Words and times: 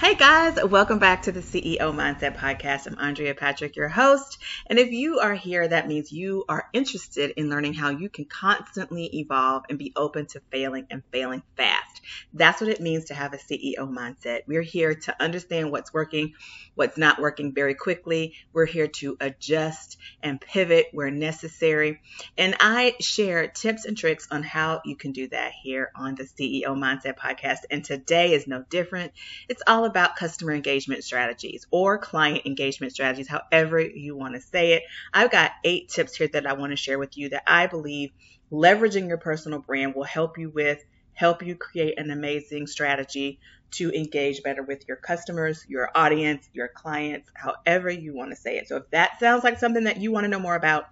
Hey 0.00 0.14
guys, 0.14 0.62
welcome 0.62 1.00
back 1.00 1.22
to 1.22 1.32
the 1.32 1.40
CEO 1.40 1.92
Mindset 1.92 2.36
Podcast. 2.36 2.86
I'm 2.86 2.96
Andrea 3.00 3.34
Patrick, 3.34 3.74
your 3.74 3.88
host. 3.88 4.38
And 4.68 4.78
if 4.78 4.92
you 4.92 5.18
are 5.18 5.34
here, 5.34 5.66
that 5.66 5.88
means 5.88 6.12
you 6.12 6.44
are 6.48 6.68
interested 6.72 7.32
in 7.36 7.50
learning 7.50 7.74
how 7.74 7.90
you 7.90 8.08
can 8.08 8.24
constantly 8.24 9.06
evolve 9.06 9.64
and 9.68 9.76
be 9.76 9.92
open 9.96 10.26
to 10.26 10.40
failing 10.52 10.86
and 10.88 11.02
failing 11.10 11.42
fast. 11.56 12.00
That's 12.32 12.60
what 12.60 12.70
it 12.70 12.80
means 12.80 13.06
to 13.06 13.14
have 13.14 13.34
a 13.34 13.38
CEO 13.38 13.90
mindset. 13.90 14.42
We're 14.46 14.62
here 14.62 14.94
to 14.94 15.20
understand 15.20 15.72
what's 15.72 15.92
working, 15.92 16.34
what's 16.76 16.96
not 16.96 17.20
working 17.20 17.52
very 17.52 17.74
quickly. 17.74 18.34
We're 18.52 18.66
here 18.66 18.86
to 18.86 19.16
adjust 19.20 19.98
and 20.22 20.40
pivot 20.40 20.86
where 20.92 21.10
necessary. 21.10 22.00
And 22.38 22.54
I 22.60 22.94
share 23.00 23.48
tips 23.48 23.84
and 23.84 23.96
tricks 23.96 24.28
on 24.30 24.44
how 24.44 24.80
you 24.84 24.94
can 24.94 25.10
do 25.10 25.26
that 25.28 25.52
here 25.60 25.90
on 25.96 26.14
the 26.14 26.22
CEO 26.22 26.68
Mindset 26.68 27.16
Podcast. 27.16 27.64
And 27.68 27.84
today 27.84 28.34
is 28.34 28.46
no 28.46 28.64
different. 28.70 29.12
It's 29.48 29.62
all 29.66 29.87
about 29.88 30.16
customer 30.16 30.52
engagement 30.52 31.04
strategies 31.04 31.66
or 31.70 31.98
client 31.98 32.46
engagement 32.46 32.92
strategies, 32.92 33.28
however 33.28 33.80
you 33.80 34.16
want 34.16 34.34
to 34.34 34.40
say 34.40 34.74
it. 34.74 34.82
I've 35.12 35.30
got 35.30 35.50
eight 35.64 35.88
tips 35.88 36.16
here 36.16 36.28
that 36.28 36.46
I 36.46 36.52
want 36.52 36.70
to 36.70 36.76
share 36.76 36.98
with 36.98 37.16
you 37.16 37.30
that 37.30 37.42
I 37.46 37.66
believe 37.66 38.10
leveraging 38.52 39.08
your 39.08 39.18
personal 39.18 39.60
brand 39.60 39.94
will 39.94 40.04
help 40.04 40.38
you 40.38 40.50
with, 40.50 40.82
help 41.14 41.42
you 41.42 41.56
create 41.56 41.98
an 41.98 42.10
amazing 42.10 42.66
strategy 42.66 43.40
to 43.70 43.90
engage 43.90 44.42
better 44.42 44.62
with 44.62 44.86
your 44.88 44.96
customers, 44.96 45.64
your 45.68 45.90
audience, 45.94 46.48
your 46.52 46.68
clients, 46.68 47.30
however 47.34 47.90
you 47.90 48.14
want 48.14 48.30
to 48.30 48.36
say 48.36 48.56
it. 48.56 48.68
So 48.68 48.76
if 48.76 48.90
that 48.90 49.20
sounds 49.20 49.44
like 49.44 49.58
something 49.58 49.84
that 49.84 49.98
you 49.98 50.12
want 50.12 50.24
to 50.24 50.28
know 50.28 50.38
more 50.38 50.54
about, 50.54 50.86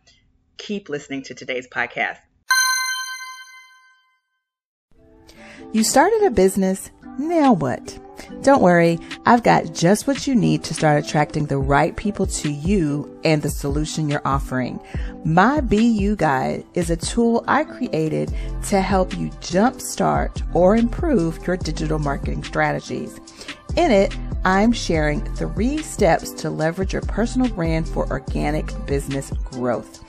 keep 0.59 0.89
listening 0.89 1.23
to 1.23 1.35
today's 1.35 1.69
podcast. 1.69 2.19
You 5.73 5.83
started 5.83 6.23
a 6.23 6.31
business, 6.31 6.91
now 7.19 7.53
what? 7.53 7.99
Don't 8.43 8.63
worry, 8.63 8.99
I've 9.27 9.43
got 9.43 9.75
just 9.75 10.07
what 10.07 10.27
you 10.27 10.35
need 10.35 10.65
to 10.65 10.75
start 10.75 11.05
attracting 11.05 11.47
the 11.47 11.59
right 11.59 11.95
people 11.97 12.27
to 12.27 12.51
you 12.51 13.21
and 13.25 13.43
the 13.43 13.51
solution 13.51 14.09
you're 14.09 14.27
offering. 14.27 14.81
My 15.25 15.61
BU 15.61 16.17
Guide 16.17 16.65
is 16.75 16.89
a 16.89 16.97
tool 16.97 17.45
I 17.47 17.65
created 17.65 18.33
to 18.69 18.81
help 18.81 19.17
you 19.19 19.29
jumpstart 19.41 20.43
or 20.55 20.77
improve 20.77 21.47
your 21.47 21.57
digital 21.57 21.99
marketing 21.99 22.45
strategies. 22.45 23.19
In 23.77 23.91
it, 23.91 24.17
I'm 24.45 24.73
sharing 24.73 25.23
three 25.35 25.79
steps 25.79 26.31
to 26.35 26.49
leverage 26.49 26.93
your 26.93 27.03
personal 27.03 27.49
brand 27.51 27.89
for 27.89 28.09
organic 28.11 28.73
business 28.87 29.31
growth. 29.45 30.03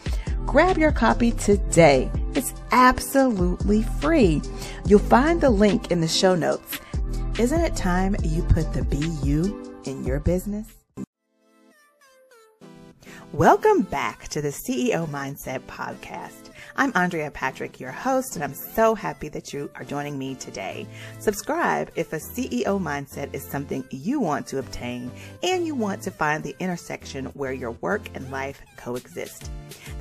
Grab 0.45 0.77
your 0.77 0.94
copy 0.94 1.31
today. 1.31 2.09
It's 2.38 2.53
absolutely 2.71 3.81
free. 3.81 4.43
You'll 4.85 4.99
find 4.99 5.41
the 5.41 5.49
link 5.49 5.89
in 5.89 6.02
the 6.02 6.07
show 6.07 6.35
notes. 6.35 6.80
Isn't 7.39 7.61
it 7.61 7.75
time 7.75 8.16
you 8.23 8.43
put 8.43 8.73
the 8.73 8.83
BU 8.83 9.81
in 9.85 10.03
your 10.03 10.19
business? 10.19 10.67
Welcome 13.33 13.81
back 13.81 14.27
to 14.27 14.43
the 14.43 14.49
CEO 14.49 15.08
Mindset 15.08 15.61
Podcast. 15.61 16.46
I'm 16.80 16.92
Andrea 16.94 17.31
Patrick, 17.31 17.80
your 17.80 17.92
host, 17.92 18.36
and 18.36 18.44
I'm 18.44 18.53
so 18.53 18.94
happy 18.94 19.30
that 19.30 19.52
you 19.52 19.67
are 19.73 19.83
joining 19.83 20.16
me 20.16 20.36
today. 20.36 20.86
Subscribe 21.17 21.89
if 21.95 22.14
a 22.14 22.17
CEO 22.17 22.80
mindset 22.80 23.33
is 23.33 23.42
something 23.42 23.83
you 23.89 24.20
want 24.20 24.45
to 24.47 24.59
obtain 24.59 25.11
and 25.42 25.66
you 25.66 25.73
want 25.73 26.03
to 26.03 26.11
find 26.11 26.44
the 26.44 26.55
intersection 26.59 27.25
where 27.33 27.52
your 27.52 27.72
work 27.72 28.08
and 28.14 28.30
life 28.30 28.61
coexist. 28.75 29.50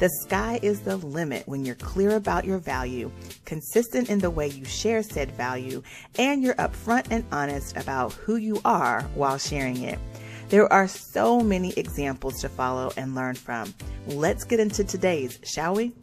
The 0.00 0.10
sky 0.10 0.60
is 0.62 0.80
the 0.80 0.98
limit 0.98 1.48
when 1.48 1.64
you're 1.64 1.76
clear 1.76 2.16
about 2.16 2.44
your 2.44 2.58
value, 2.58 3.10
consistent 3.46 4.10
in 4.10 4.18
the 4.18 4.28
way 4.28 4.48
you 4.48 4.66
share 4.66 5.02
said 5.02 5.30
value, 5.32 5.82
and 6.18 6.42
you're 6.42 6.56
upfront 6.56 7.06
and 7.10 7.24
honest 7.32 7.74
about 7.78 8.12
who 8.12 8.36
you 8.36 8.60
are 8.66 9.00
while 9.14 9.38
sharing 9.38 9.82
it. 9.82 9.98
There 10.50 10.70
are 10.70 10.88
so 10.88 11.40
many 11.40 11.72
examples 11.78 12.42
to 12.42 12.50
follow 12.50 12.92
and 12.98 13.14
learn 13.14 13.34
from. 13.34 13.72
Let's 14.06 14.44
get 14.44 14.60
into 14.60 14.84
today's, 14.84 15.40
shall 15.42 15.74
we? 15.74 15.94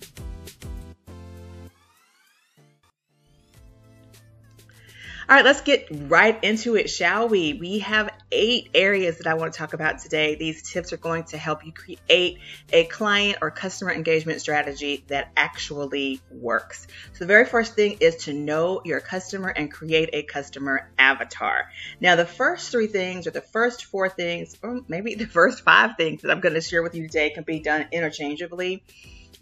All 5.33 5.37
right, 5.37 5.45
let's 5.45 5.61
get 5.61 5.87
right 5.89 6.43
into 6.43 6.75
it, 6.75 6.91
shall 6.91 7.27
we? 7.27 7.55
We 7.55 7.79
have 7.79 8.11
eight 8.31 8.69
areas 8.75 9.17
that 9.17 9.25
I 9.25 9.33
want 9.33 9.51
to 9.51 9.57
talk 9.57 9.73
about 9.73 9.97
today. 9.97 10.35
These 10.35 10.61
tips 10.61 10.93
are 10.93 10.97
going 10.97 11.23
to 11.23 11.39
help 11.39 11.65
you 11.65 11.71
create 11.71 12.37
a 12.71 12.85
client 12.85 13.39
or 13.41 13.49
customer 13.49 13.91
engagement 13.91 14.41
strategy 14.41 15.03
that 15.07 15.31
actually 15.35 16.21
works. 16.29 16.85
So, 17.13 17.19
the 17.21 17.25
very 17.25 17.45
first 17.45 17.73
thing 17.73 17.97
is 17.99 18.17
to 18.25 18.33
know 18.33 18.83
your 18.85 18.99
customer 18.99 19.49
and 19.49 19.71
create 19.71 20.11
a 20.13 20.21
customer 20.21 20.91
avatar. 20.99 21.63
Now, 21.99 22.15
the 22.15 22.27
first 22.27 22.69
three 22.69 22.85
things, 22.85 23.25
or 23.25 23.31
the 23.31 23.41
first 23.41 23.85
four 23.85 24.09
things, 24.09 24.55
or 24.61 24.81
maybe 24.87 25.15
the 25.15 25.25
first 25.25 25.63
five 25.63 25.97
things 25.97 26.21
that 26.21 26.29
I'm 26.29 26.41
going 26.41 26.53
to 26.53 26.61
share 26.61 26.83
with 26.83 26.93
you 26.93 27.07
today 27.07 27.31
can 27.31 27.43
be 27.43 27.59
done 27.59 27.87
interchangeably 27.91 28.83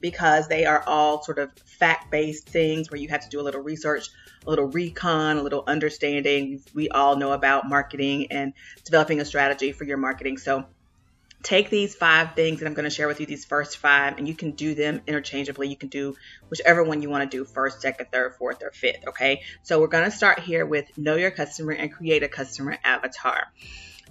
because 0.02 0.48
they 0.48 0.66
are 0.66 0.84
all 0.86 1.24
sort 1.24 1.40
of 1.40 1.52
fact 1.66 2.12
based 2.12 2.48
things 2.50 2.90
where 2.92 3.00
you 3.00 3.10
have 3.10 3.22
to 3.22 3.30
do 3.30 3.40
a 3.40 3.44
little 3.44 3.62
research, 3.62 4.10
a 4.46 4.50
little 4.50 4.66
recon, 4.66 5.38
a 5.38 5.44
little 5.44 5.64
understanding. 5.66 6.62
We 6.74 6.90
all 6.90 7.16
know 7.16 7.32
about 7.32 7.70
marketing 7.70 8.32
and 8.32 8.54
developing 8.84 9.22
a 9.22 9.26
strategy 9.26 9.72
for 9.72 9.84
your 9.84 9.98
marketing. 9.98 10.38
So 10.38 10.66
take 11.44 11.70
these 11.70 11.96
five 11.96 12.36
things 12.36 12.60
that 12.60 12.68
I'm 12.68 12.74
going 12.74 12.84
to 12.84 12.90
share 12.90 13.08
with 13.08 13.20
you, 13.20 13.26
these 13.26 13.46
first 13.46 13.78
five, 13.78 14.18
and 14.18 14.28
you 14.28 14.36
can 14.36 14.52
do 14.52 14.76
them 14.76 15.02
interchangeably. 15.08 15.68
You 15.68 15.76
can 15.76 15.90
do 15.90 16.16
whichever 16.50 16.84
one 16.84 17.02
you 17.02 17.10
want 17.10 17.30
to 17.30 17.38
do 17.38 17.46
first, 17.46 17.82
second, 17.82 18.08
third, 18.12 18.36
fourth, 18.36 18.62
or 18.64 18.72
fifth. 18.72 19.08
Okay. 19.08 19.42
So 19.64 19.80
we're 19.80 19.88
going 19.88 20.06
to 20.06 20.12
start 20.12 20.40
here 20.40 20.66
with 20.66 20.98
know 20.98 21.16
your 21.16 21.32
customer 21.32 21.74
and 21.74 21.92
create 21.92 22.24
a 22.24 22.28
customer 22.28 22.78
avatar. 22.84 23.48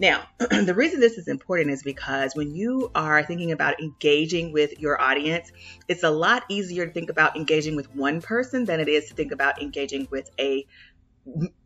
Now, 0.01 0.23
the 0.39 0.75
reason 0.75 0.99
this 0.99 1.19
is 1.19 1.29
important 1.29 1.71
is 1.71 1.83
because 1.83 2.35
when 2.35 2.55
you 2.55 2.91
are 2.95 3.23
thinking 3.23 3.53
about 3.53 3.81
engaging 3.81 4.51
with 4.51 4.81
your 4.81 5.01
audience, 5.01 5.53
it's 5.89 6.03
a 6.03 6.11
lot 6.11 6.45
easier 6.49 6.87
to 6.87 6.93
think 6.93 7.11
about 7.11 7.37
engaging 7.37 7.77
with 7.77 7.95
one 7.95 8.23
person 8.23 8.65
than 8.65 8.81
it 8.81 8.89
is 8.89 9.09
to 9.11 9.15
think 9.15 9.31
about 9.31 9.61
engaging 9.61 10.09
with 10.11 10.31
a 10.41 10.67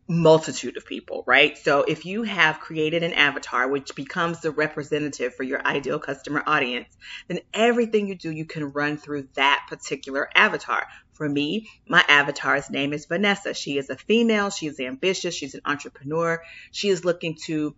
multitude 0.09 0.77
of 0.77 0.85
people, 0.85 1.23
right? 1.29 1.57
So 1.57 1.83
if 1.83 2.05
you 2.05 2.25
have 2.25 2.59
created 2.59 3.05
an 3.05 3.13
avatar 3.13 3.69
which 3.69 3.95
becomes 3.95 4.41
the 4.41 4.51
representative 4.51 5.37
for 5.37 5.45
your 5.45 5.65
ideal 5.65 6.01
customer 6.01 6.43
audience, 6.45 6.89
then 7.29 7.39
everything 7.55 8.09
you 8.09 8.17
do, 8.17 8.33
you 8.33 8.47
can 8.47 8.73
run 8.73 8.99
through 8.99 9.29
that 9.35 9.67
particular 9.69 10.29
avatar. 10.35 10.87
For 11.13 11.29
me, 11.29 11.69
my 11.89 12.05
avatar's 12.09 12.69
name 12.69 12.93
is 12.93 13.07
Vanessa. 13.07 13.55
She 13.55 13.79
is 13.79 13.89
a 13.91 13.97
female. 13.97 14.51
She 14.51 14.67
is 14.67 14.81
ambitious. 14.81 15.35
She's 15.35 15.55
an 15.55 15.61
entrepreneur. 15.65 16.43
She 16.73 16.89
is 16.89 17.05
looking 17.05 17.37
to 17.45 17.77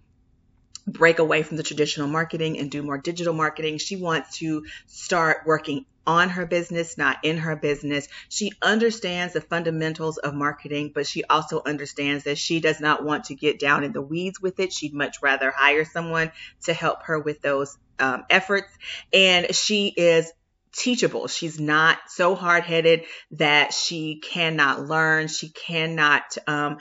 break 0.86 1.18
away 1.18 1.42
from 1.42 1.56
the 1.56 1.62
traditional 1.62 2.08
marketing 2.08 2.58
and 2.58 2.70
do 2.70 2.82
more 2.82 2.98
digital 2.98 3.34
marketing. 3.34 3.78
She 3.78 3.96
wants 3.96 4.38
to 4.38 4.64
start 4.86 5.38
working 5.46 5.86
on 6.06 6.28
her 6.28 6.46
business, 6.46 6.96
not 6.96 7.18
in 7.24 7.38
her 7.38 7.56
business. 7.56 8.06
She 8.28 8.52
understands 8.62 9.34
the 9.34 9.40
fundamentals 9.40 10.18
of 10.18 10.34
marketing, 10.34 10.92
but 10.94 11.06
she 11.06 11.24
also 11.24 11.60
understands 11.66 12.24
that 12.24 12.38
she 12.38 12.60
does 12.60 12.80
not 12.80 13.04
want 13.04 13.24
to 13.24 13.34
get 13.34 13.58
down 13.58 13.82
in 13.82 13.92
the 13.92 14.02
weeds 14.02 14.40
with 14.40 14.60
it. 14.60 14.72
She'd 14.72 14.94
much 14.94 15.16
rather 15.20 15.50
hire 15.50 15.84
someone 15.84 16.30
to 16.64 16.72
help 16.72 17.02
her 17.04 17.18
with 17.18 17.42
those 17.42 17.76
um, 17.98 18.24
efforts. 18.30 18.68
And 19.12 19.52
she 19.52 19.88
is 19.88 20.30
teachable. 20.72 21.26
She's 21.26 21.58
not 21.58 21.98
so 22.08 22.36
hard 22.36 22.62
headed 22.62 23.04
that 23.32 23.72
she 23.72 24.20
cannot 24.20 24.82
learn. 24.82 25.26
She 25.26 25.48
cannot 25.48 26.36
um, 26.46 26.78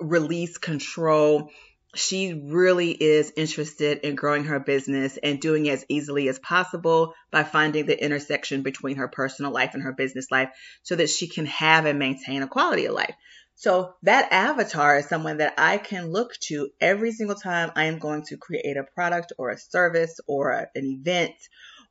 release 0.00 0.58
control 0.58 1.50
she 1.94 2.34
really 2.34 2.90
is 2.90 3.32
interested 3.36 3.98
in 3.98 4.14
growing 4.14 4.44
her 4.44 4.60
business 4.60 5.16
and 5.16 5.40
doing 5.40 5.66
it 5.66 5.72
as 5.72 5.84
easily 5.88 6.28
as 6.28 6.38
possible 6.38 7.14
by 7.30 7.44
finding 7.44 7.86
the 7.86 8.02
intersection 8.02 8.62
between 8.62 8.96
her 8.96 9.08
personal 9.08 9.52
life 9.52 9.74
and 9.74 9.82
her 9.82 9.92
business 9.92 10.30
life 10.30 10.50
so 10.82 10.96
that 10.96 11.10
she 11.10 11.28
can 11.28 11.46
have 11.46 11.86
and 11.86 11.98
maintain 11.98 12.42
a 12.42 12.48
quality 12.48 12.86
of 12.86 12.94
life. 12.94 13.14
So 13.56 13.94
that 14.02 14.32
avatar 14.32 14.98
is 14.98 15.08
someone 15.08 15.38
that 15.38 15.54
I 15.58 15.78
can 15.78 16.10
look 16.10 16.34
to 16.48 16.70
every 16.80 17.12
single 17.12 17.36
time 17.36 17.70
I 17.76 17.84
am 17.84 17.98
going 17.98 18.22
to 18.24 18.36
create 18.36 18.76
a 18.76 18.82
product 18.82 19.32
or 19.38 19.50
a 19.50 19.58
service 19.58 20.18
or 20.26 20.50
a, 20.50 20.66
an 20.74 20.84
event 20.86 21.34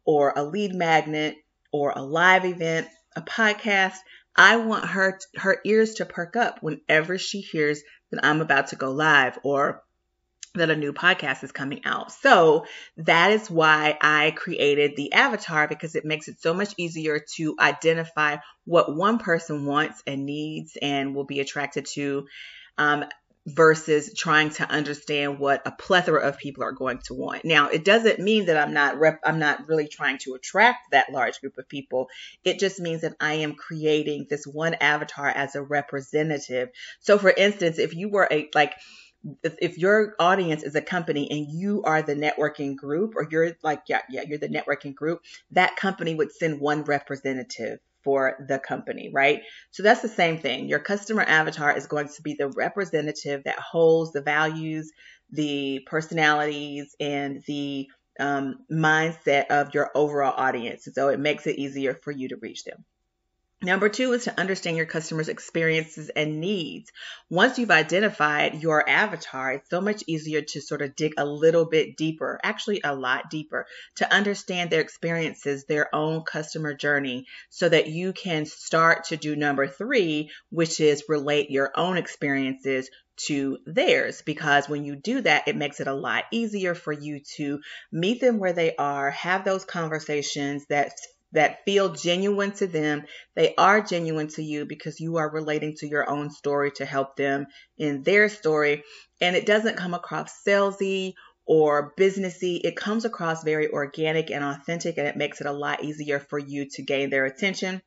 or 0.06 0.34
a 0.36 0.44
lead 0.44 0.76
magnet 0.76 1.38
or 1.72 1.94
a 1.96 2.02
live 2.02 2.46
event, 2.46 2.88
a 3.16 3.22
podcast. 3.22 3.96
I 4.36 4.58
want 4.58 4.86
her 4.86 5.20
her 5.38 5.60
ears 5.64 5.96
to 5.96 6.06
perk 6.06 6.36
up 6.36 6.62
whenever 6.62 7.18
she 7.18 7.40
hears 7.40 7.82
that 8.12 8.26
I'm 8.26 8.42
about 8.42 8.68
to 8.68 8.76
go 8.76 8.92
live 8.92 9.40
or 9.44 9.84
that 10.56 10.70
a 10.70 10.76
new 10.76 10.94
podcast 10.94 11.44
is 11.44 11.52
coming 11.52 11.82
out. 11.86 12.12
So 12.12 12.66
that 12.98 13.32
is 13.32 13.50
why 13.50 13.98
I 14.00 14.32
created 14.32 14.96
the 14.96 15.14
avatar 15.14 15.68
because 15.68 15.96
it 15.96 16.06
makes 16.06 16.28
it 16.28 16.42
so 16.42 16.54
much 16.54 16.74
easier 16.78 17.24
to 17.36 17.56
identify 17.60 18.38
what 18.66 18.96
one 18.96 19.18
person 19.18 19.66
wants 19.66 20.02
and 20.06 20.26
needs 20.26 20.78
and 20.82 21.16
will 21.16 21.26
be 21.26 21.40
attracted 21.40 21.86
to. 21.94 22.28
Um, 22.78 23.06
versus 23.46 24.14
trying 24.14 24.50
to 24.52 24.70
understand 24.70 25.38
what 25.38 25.62
a 25.66 25.72
plethora 25.72 26.22
of 26.22 26.38
people 26.38 26.64
are 26.64 26.72
going 26.72 27.00
to 27.00 27.14
want. 27.14 27.44
Now, 27.44 27.68
it 27.68 27.84
doesn't 27.84 28.20
mean 28.20 28.46
that 28.46 28.58
I'm 28.58 28.74
not 28.74 28.98
rep- 28.98 29.20
I'm 29.26 29.40
not 29.40 29.68
really 29.68 29.88
trying 29.88 30.18
to 30.20 30.36
attract 30.36 30.92
that 30.92 31.12
large 31.12 31.42
group 31.42 31.58
of 31.58 31.68
people. 31.68 32.08
It 32.46 32.58
just 32.58 32.80
means 32.80 33.02
that 33.02 33.16
I 33.20 33.34
am 33.36 33.56
creating 33.56 34.28
this 34.30 34.48
one 34.48 34.76
avatar 34.76 35.28
as 35.28 35.56
a 35.56 35.62
representative. 35.62 36.70
So 37.02 37.18
for 37.18 37.32
instance, 37.32 37.80
if 37.80 37.94
you 37.94 38.10
were 38.10 38.28
a 38.32 38.50
like 38.56 38.76
if, 39.44 39.56
if 39.62 39.78
your 39.78 40.16
audience 40.20 40.64
is 40.64 40.76
a 40.76 40.82
company 40.82 41.30
and 41.30 41.48
you 41.50 41.84
are 41.84 42.02
the 42.02 42.16
networking 42.16 42.76
group 42.76 43.14
or 43.16 43.28
you're 43.30 43.52
like, 43.64 43.84
yeah, 43.88 44.02
yeah, 44.10 44.24
you're 44.28 44.38
the 44.38 44.50
networking 44.50 44.94
group, 44.94 45.22
that 45.52 45.76
company 45.76 46.16
would 46.16 46.32
send 46.32 46.60
one 46.60 46.84
representative 46.84 47.80
for 48.04 48.46
the 48.48 48.60
company, 48.60 49.10
right? 49.14 49.42
So 49.72 49.82
that's 49.82 50.02
the 50.02 50.10
same 50.10 50.38
thing. 50.38 50.68
Your 50.68 50.80
customer 50.80 51.22
avatar 51.22 51.76
is 51.76 51.88
going 51.88 52.10
to 52.10 52.22
be 52.22 52.36
the 52.38 52.50
representative 52.50 53.44
that 53.46 53.60
holds 53.60 54.12
the 54.12 54.22
values, 54.22 54.92
the 55.32 55.82
personalities, 55.86 56.96
and 57.00 57.42
the 57.48 57.88
um, 58.20 58.60
mindset 58.72 59.48
of 59.48 59.74
your 59.74 59.90
overall 59.96 60.34
audience. 60.36 60.88
So 60.94 61.08
it 61.10 61.20
makes 61.20 61.48
it 61.48 61.58
easier 61.58 61.94
for 61.94 62.12
you 62.12 62.28
to 62.30 62.38
reach 62.42 62.66
them. 62.66 62.84
Number 63.64 63.88
two 63.88 64.12
is 64.12 64.26
to 64.26 64.38
understand 64.38 64.76
your 64.76 64.86
customers' 64.86 65.30
experiences 65.30 66.10
and 66.10 66.42
needs. 66.42 66.92
Once 67.30 67.58
you've 67.58 67.72
identified 67.72 68.62
your 68.62 68.88
avatar, 68.88 69.54
it's 69.54 69.70
so 69.70 69.80
much 69.80 70.04
easier 70.06 70.42
to 70.42 70.60
sort 70.60 70.82
of 70.82 70.98
dig 70.98 71.14
a 71.18 71.26
little 71.26 71.64
bit 71.64 71.96
deeper, 71.96 72.42
actually 72.44 72.82
a 72.84 72.94
lot 72.94 73.30
deeper, 73.30 73.66
to 73.96 74.14
understand 74.14 74.70
their 74.70 74.82
experiences, 74.82 75.64
their 75.64 75.96
own 75.96 76.24
customer 76.24 76.74
journey, 76.74 77.26
so 77.50 77.70
that 77.70 77.88
you 77.88 78.12
can 78.12 78.46
start 78.46 79.06
to 79.06 79.16
do 79.16 79.34
number 79.34 79.66
three, 79.66 80.30
which 80.50 80.82
is 80.82 81.06
relate 81.08 81.50
your 81.50 81.72
own 81.74 81.96
experiences 81.96 82.90
to 83.16 83.60
theirs 83.66 84.24
because 84.26 84.68
when 84.68 84.84
you 84.84 84.96
do 84.96 85.22
that, 85.22 85.48
it 85.48 85.56
makes 85.56 85.80
it 85.80 85.88
a 85.88 85.94
lot 85.94 86.26
easier 86.32 86.76
for 86.76 86.92
you 86.92 87.22
to 87.38 87.62
meet 87.92 88.20
them 88.20 88.40
where 88.40 88.54
they 88.54 88.76
are, 88.76 89.12
have 89.12 89.46
those 89.46 89.64
conversations 89.64 90.66
that 90.68 90.92
that 91.34 91.66
feel 91.66 91.90
genuine 91.90 92.52
to 92.54 92.68
them. 92.68 93.04
They 93.36 93.54
are 93.56 93.82
genuine 93.82 94.30
to 94.30 94.44
you 94.44 94.66
because 94.66 95.00
you 95.00 95.18
are 95.18 95.30
relating 95.30 95.76
to 95.78 95.88
your 95.88 96.10
own 96.10 96.30
story 96.30 96.72
to 96.76 96.86
help 96.86 97.16
them 97.16 97.48
in 97.78 98.04
their 98.04 98.30
story. 98.30 98.84
And 99.20 99.36
it 99.36 99.46
doesn't 99.46 99.78
come 99.78 99.94
across 99.94 100.44
salesy 100.44 101.14
or 101.46 101.94
businessy. 101.98 102.62
It 102.64 102.78
comes 102.78 103.06
across 103.06 103.44
very 103.44 103.70
organic 103.70 104.32
and 104.32 104.44
authentic, 104.44 104.98
and 104.98 105.08
it 105.08 105.18
makes 105.18 105.42
it 105.42 105.48
a 105.48 105.52
lot 105.52 105.84
easier 105.84 106.20
for 106.20 106.40
you 106.40 106.70
to 106.72 106.82
gain 106.82 107.10
their 107.10 107.26
attention 107.26 107.82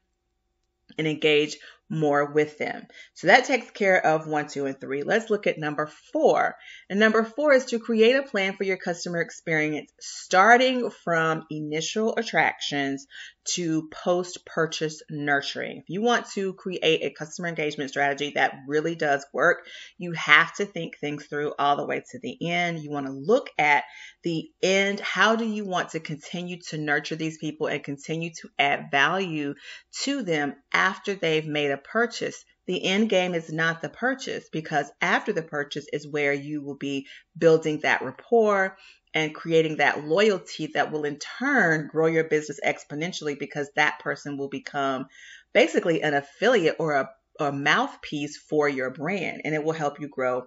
and 0.99 1.06
engage 1.06 1.56
more 1.88 2.32
with 2.32 2.58
them. 2.58 2.87
So 3.14 3.28
that 3.28 3.44
takes 3.44 3.70
care 3.70 4.04
of 4.04 4.26
one, 4.26 4.49
two, 4.49 4.66
and 4.66 4.78
three. 4.78 5.02
Let's 5.02 5.31
look 5.31 5.46
at 5.46 5.58
number 5.58 5.87
four. 6.12 6.56
And 6.90 6.99
number 6.99 7.22
four 7.22 7.52
is 7.52 7.66
to 7.66 7.78
create 7.78 8.16
a 8.16 8.22
plan 8.22 8.56
for 8.56 8.64
your 8.64 8.76
customer 8.76 9.20
experience 9.20 9.92
starting 10.00 10.90
from 10.90 11.44
initial 11.50 12.16
attractions 12.16 13.06
to 13.54 13.88
post 13.88 14.44
purchase 14.44 15.02
nurturing. 15.10 15.78
If 15.78 15.84
you 15.88 16.02
want 16.02 16.26
to 16.31 16.52
create 16.54 17.02
a 17.02 17.10
customer 17.10 17.48
engagement 17.48 17.90
strategy 17.90 18.32
that 18.34 18.60
really 18.66 18.94
does 18.94 19.25
work, 19.32 19.66
you 19.98 20.12
have 20.12 20.54
to 20.54 20.64
think 20.64 20.98
things 20.98 21.26
through 21.26 21.52
all 21.58 21.76
the 21.76 21.87
way 21.87 22.02
to 22.10 22.19
the 22.19 22.37
end. 22.50 22.81
You 22.81 22.90
want 22.90 23.06
to 23.06 23.12
look 23.12 23.50
at 23.58 23.84
the 24.22 24.50
end. 24.62 25.00
How 25.00 25.37
do 25.37 25.44
you 25.44 25.64
want 25.64 25.90
to 25.90 26.00
continue 26.00 26.58
to 26.69 26.78
nurture 26.78 27.16
these 27.16 27.38
people 27.38 27.66
and 27.69 27.82
continue 27.82 28.31
to 28.40 28.48
add 28.58 28.90
value 28.90 29.54
to 30.02 30.22
them 30.22 30.54
after 30.72 31.14
they've 31.14 31.46
made 31.46 31.70
a 31.70 31.78
purchase? 31.78 32.44
The 32.66 32.84
end 32.84 33.08
game 33.08 33.34
is 33.34 33.52
not 33.52 33.80
the 33.80 33.88
purchase 33.88 34.48
because 34.50 34.90
after 35.00 35.32
the 35.32 35.42
purchase 35.42 35.86
is 35.92 36.06
where 36.06 36.32
you 36.32 36.62
will 36.62 36.76
be 36.76 37.06
building 37.38 37.80
that 37.80 38.02
rapport 38.02 38.76
and 39.14 39.34
creating 39.34 39.76
that 39.76 40.04
loyalty 40.04 40.68
that 40.74 40.92
will 40.92 41.04
in 41.04 41.18
turn 41.18 41.88
grow 41.88 42.06
your 42.06 42.24
business 42.24 42.60
exponentially 42.64 43.38
because 43.38 43.70
that 43.76 44.00
person 44.00 44.36
will 44.36 44.48
become 44.48 45.06
basically 45.52 46.02
an 46.02 46.14
affiliate 46.14 46.76
or 46.78 46.94
a, 46.94 47.10
a 47.40 47.52
mouthpiece 47.52 48.36
for 48.36 48.68
your 48.68 48.90
brand 48.90 49.42
and 49.44 49.54
it 49.54 49.62
will 49.62 49.72
help 49.72 50.00
you 50.00 50.08
grow 50.08 50.46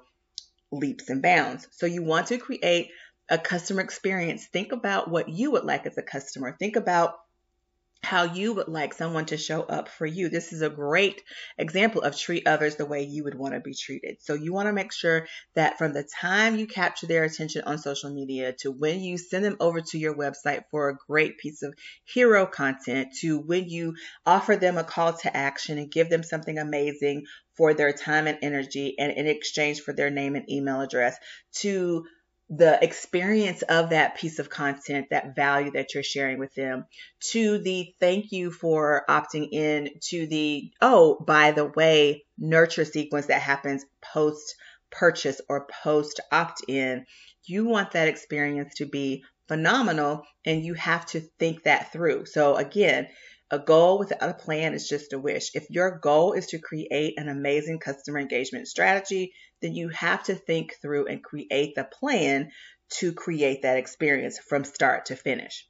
leaps 0.71 1.09
and 1.09 1.21
bounds. 1.21 1.67
So 1.71 1.85
you 1.85 2.03
want 2.03 2.27
to 2.27 2.37
create 2.37 2.91
a 3.29 3.37
customer 3.37 3.81
experience. 3.81 4.45
Think 4.45 4.71
about 4.71 5.09
what 5.09 5.29
you 5.29 5.51
would 5.51 5.63
like 5.63 5.85
as 5.85 5.97
a 5.97 6.03
customer. 6.03 6.55
Think 6.57 6.75
about 6.75 7.15
how 8.01 8.23
you 8.23 8.53
would 8.53 8.67
like 8.67 8.93
someone 8.93 9.25
to 9.25 9.37
show 9.37 9.61
up 9.61 9.89
for 9.89 10.05
you. 10.05 10.29
This 10.29 10.53
is 10.53 10.61
a 10.61 10.69
great 10.69 11.21
example 11.57 12.01
of 12.01 12.17
treat 12.17 12.47
others 12.47 12.75
the 12.75 12.85
way 12.85 13.03
you 13.03 13.25
would 13.25 13.35
want 13.35 13.53
to 13.53 13.59
be 13.59 13.73
treated. 13.73 14.17
So 14.21 14.33
you 14.33 14.53
want 14.53 14.67
to 14.67 14.73
make 14.73 14.93
sure 14.93 15.27
that 15.55 15.77
from 15.77 15.93
the 15.93 16.03
time 16.03 16.57
you 16.57 16.65
capture 16.65 17.07
their 17.07 17.25
attention 17.25 17.63
on 17.65 17.77
social 17.77 18.09
media 18.09 18.53
to 18.59 18.71
when 18.71 19.01
you 19.01 19.17
send 19.17 19.43
them 19.43 19.57
over 19.59 19.81
to 19.81 19.99
your 19.99 20.15
website 20.15 20.63
for 20.71 20.89
a 20.89 20.97
great 21.07 21.37
piece 21.37 21.61
of 21.61 21.73
hero 22.05 22.45
content 22.45 23.09
to 23.19 23.37
when 23.39 23.69
you 23.69 23.95
offer 24.25 24.55
them 24.55 24.77
a 24.77 24.83
call 24.83 25.13
to 25.13 25.35
action 25.35 25.77
and 25.77 25.91
give 25.91 26.09
them 26.09 26.23
something 26.23 26.57
amazing 26.57 27.25
for 27.55 27.73
their 27.73 27.91
time 27.91 28.25
and 28.27 28.39
energy 28.41 28.95
and 28.97 29.11
in 29.11 29.27
exchange 29.27 29.81
for 29.81 29.93
their 29.93 30.09
name 30.09 30.35
and 30.35 30.49
email 30.49 30.79
address 30.79 31.17
to 31.51 32.05
the 32.49 32.83
experience 32.83 33.61
of 33.61 33.91
that 33.91 34.17
piece 34.17 34.39
of 34.39 34.49
content, 34.49 35.07
that 35.11 35.35
value 35.35 35.71
that 35.71 35.93
you're 35.93 36.03
sharing 36.03 36.39
with 36.39 36.53
them, 36.55 36.85
to 37.19 37.59
the 37.59 37.93
thank 37.99 38.31
you 38.31 38.51
for 38.51 39.03
opting 39.07 39.49
in, 39.51 39.91
to 40.01 40.25
the, 40.25 40.71
oh, 40.81 41.23
by 41.25 41.51
the 41.51 41.65
way, 41.65 42.25
nurture 42.37 42.85
sequence 42.85 43.27
that 43.27 43.41
happens 43.41 43.85
post 44.01 44.55
purchase 44.89 45.39
or 45.47 45.67
post 45.83 46.19
opt 46.31 46.63
in. 46.67 47.05
You 47.45 47.65
want 47.65 47.91
that 47.91 48.07
experience 48.07 48.75
to 48.75 48.85
be 48.85 49.23
phenomenal 49.47 50.23
and 50.45 50.63
you 50.63 50.73
have 50.73 51.05
to 51.07 51.19
think 51.19 51.63
that 51.63 51.91
through. 51.91 52.25
So, 52.25 52.55
again, 52.55 53.07
a 53.51 53.59
goal 53.59 53.97
without 53.97 54.29
a 54.29 54.33
plan 54.33 54.73
is 54.73 54.87
just 54.87 55.13
a 55.13 55.19
wish. 55.19 55.51
If 55.55 55.69
your 55.69 55.97
goal 55.97 56.33
is 56.33 56.47
to 56.47 56.59
create 56.59 57.15
an 57.17 57.29
amazing 57.29 57.79
customer 57.79 58.19
engagement 58.19 58.67
strategy, 58.67 59.33
then 59.61 59.73
you 59.73 59.89
have 59.89 60.23
to 60.25 60.35
think 60.35 60.75
through 60.81 61.07
and 61.07 61.23
create 61.23 61.75
the 61.75 61.83
plan 61.83 62.51
to 62.89 63.13
create 63.13 63.63
that 63.63 63.77
experience 63.77 64.39
from 64.39 64.63
start 64.63 65.07
to 65.07 65.15
finish. 65.15 65.67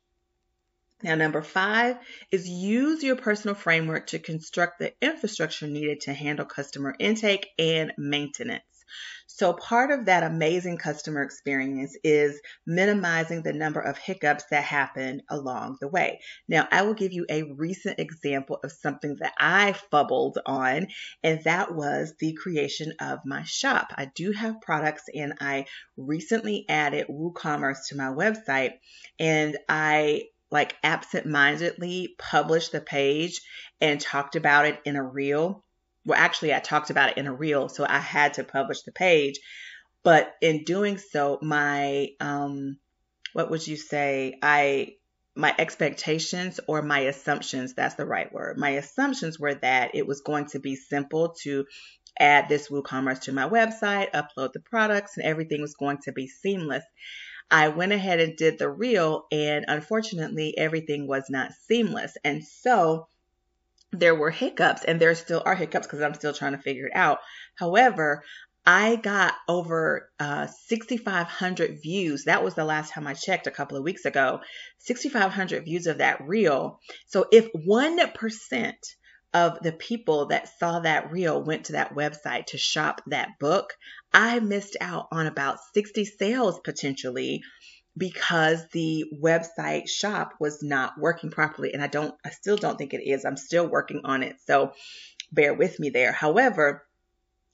Now, 1.02 1.16
number 1.16 1.42
five 1.42 1.98
is 2.30 2.50
use 2.50 3.02
your 3.02 3.16
personal 3.16 3.56
framework 3.56 4.08
to 4.08 4.20
construct 4.20 4.80
the 4.80 4.94
infrastructure 5.02 5.68
needed 5.68 6.02
to 6.02 6.14
handle 6.14 6.46
customer 6.46 6.94
intake 7.00 7.48
and 7.58 7.94
maintenance. 7.98 8.79
So, 9.28 9.54
part 9.54 9.92
of 9.92 10.06
that 10.06 10.24
amazing 10.24 10.78
customer 10.78 11.22
experience 11.22 11.96
is 12.04 12.42
minimizing 12.66 13.42
the 13.42 13.54
number 13.54 13.80
of 13.80 13.98
hiccups 13.98 14.44
that 14.52 14.64
happen 14.64 15.22
along 15.30 15.78
the 15.80 15.88
way. 15.88 16.20
Now, 16.48 16.68
I 16.72 16.82
will 16.82 16.94
give 16.94 17.14
you 17.14 17.26
a 17.30 17.44
recent 17.44 18.00
example 18.00 18.60
of 18.64 18.72
something 18.72 19.16
that 19.22 19.34
I 19.40 19.74
fumbled 19.92 20.40
on, 20.46 20.88
and 21.24 21.44
that 21.46 21.74
was 21.74 22.16
the 22.20 22.34
creation 22.34 22.94
of 23.00 23.20
my 23.26 23.44
shop. 23.44 23.94
I 23.96 24.12
do 24.14 24.32
have 24.32 24.62
products, 24.62 25.04
and 25.14 25.34
I 25.40 25.66
recently 25.96 26.66
added 26.68 27.08
WooCommerce 27.08 27.88
to 27.90 27.98
my 27.98 28.08
website, 28.08 28.74
and 29.20 29.58
I 29.70 30.24
like 30.52 30.76
absent-mindedly 30.84 32.16
published 32.18 32.72
the 32.72 32.82
page 32.82 33.42
and 33.80 34.02
talked 34.02 34.36
about 34.36 34.66
it 34.66 34.82
in 34.84 34.96
a 34.96 35.04
reel 35.04 35.64
well, 36.06 36.20
actually, 36.20 36.54
I 36.54 36.60
talked 36.60 36.90
about 36.90 37.12
it 37.12 37.18
in 37.18 37.28
a 37.28 37.34
reel, 37.34 37.70
so 37.70 37.86
I 37.88 38.00
had 38.00 38.36
to 38.36 38.44
publish 38.44 38.84
the 38.84 38.92
page. 38.92 39.40
But 40.04 40.34
in 40.42 40.64
doing 40.64 40.98
so, 40.98 41.40
my, 41.42 42.10
um, 42.20 42.78
what 43.34 43.52
would 43.52 43.68
you 43.68 43.76
say? 43.76 44.38
I, 44.42 44.96
my 45.36 45.54
expectations 45.58 46.60
or 46.68 46.82
my 46.82 47.00
assumptions, 47.02 47.74
that's 47.74 47.96
the 47.96 48.06
right 48.06 48.32
word. 48.32 48.58
My 48.58 48.72
assumptions 48.72 49.40
were 49.40 49.56
that 49.56 49.92
it 49.94 50.08
was 50.08 50.22
going 50.22 50.48
to 50.48 50.60
be 50.60 50.76
simple 50.76 51.36
to 51.44 51.66
add 52.20 52.50
this 52.50 52.70
WooCommerce 52.70 53.22
to 53.22 53.32
my 53.32 53.48
website, 53.48 54.12
upload 54.12 54.54
the 54.54 54.62
products, 54.62 55.18
and 55.18 55.26
everything 55.26 55.62
was 55.62 55.76
going 55.76 56.00
to 56.04 56.12
be 56.12 56.28
seamless. 56.28 56.84
I 57.52 57.70
went 57.70 57.94
ahead 57.94 58.20
and 58.20 58.38
did 58.38 58.60
the 58.60 58.70
reel, 58.70 59.26
and 59.32 59.66
unfortunately, 59.68 60.58
everything 60.58 61.08
was 61.08 61.26
not 61.30 61.52
seamless. 61.68 62.16
And 62.24 62.44
so 62.44 63.08
there 63.92 64.16
were 64.16 64.32
hiccups 64.32 64.84
and 64.84 65.00
there 65.00 65.16
still 65.16 65.42
are 65.46 65.56
hiccups 65.56 65.88
because 65.88 66.02
I'm 66.02 66.14
still 66.14 66.34
trying 66.34 66.54
to 66.54 66.62
figure 66.62 66.88
it 66.88 66.96
out. 66.96 67.20
However, 67.56 68.24
I 68.66 68.98
got 68.98 69.34
over 69.48 70.12
uh, 70.20 70.48
6,500 70.68 71.82
views. 71.82 72.26
That 72.26 72.44
was 72.44 72.54
the 72.54 72.66
last 72.66 72.94
time 72.94 73.08
I 73.08 73.14
checked 73.14 73.48
a 73.48 73.52
couple 73.52 73.78
of 73.78 73.84
weeks 73.84 74.06
ago. 74.06 74.42
6,500 74.80 75.66
views 75.66 75.88
of 75.88 76.00
that 76.00 76.22
reel. 76.28 76.80
So 77.08 77.26
if 77.32 77.52
1% 77.54 78.74
of 79.34 79.60
the 79.62 79.72
people 79.72 80.28
that 80.28 80.50
saw 80.60 80.80
that 80.80 81.12
reel 81.12 81.42
went 81.42 81.66
to 81.66 81.74
that 81.74 81.96
website 81.96 82.48
to 82.48 82.58
shop 82.58 83.02
that 83.08 83.40
book, 83.40 83.74
I 84.14 84.40
missed 84.40 84.76
out 84.82 85.08
on 85.12 85.28
about 85.28 85.60
60 85.74 86.06
sales 86.06 86.60
potentially 86.64 87.42
because 87.98 88.68
the 88.70 89.06
website 89.22 89.90
shop 89.90 90.34
was 90.40 90.64
not 90.64 90.98
working 90.98 91.30
properly 91.30 91.74
and 91.74 91.84
I 91.84 91.88
don't 91.88 92.16
I 92.26 92.30
still 92.30 92.58
don't 92.58 92.78
think 92.78 92.94
it 92.94 93.08
is. 93.08 93.26
I'm 93.26 93.38
still 93.38 93.68
working 93.68 94.02
on 94.04 94.24
it. 94.24 94.38
So 94.46 94.74
bear 95.32 95.54
with 95.54 95.80
me 95.80 95.90
there. 95.90 96.12
However, 96.12 96.86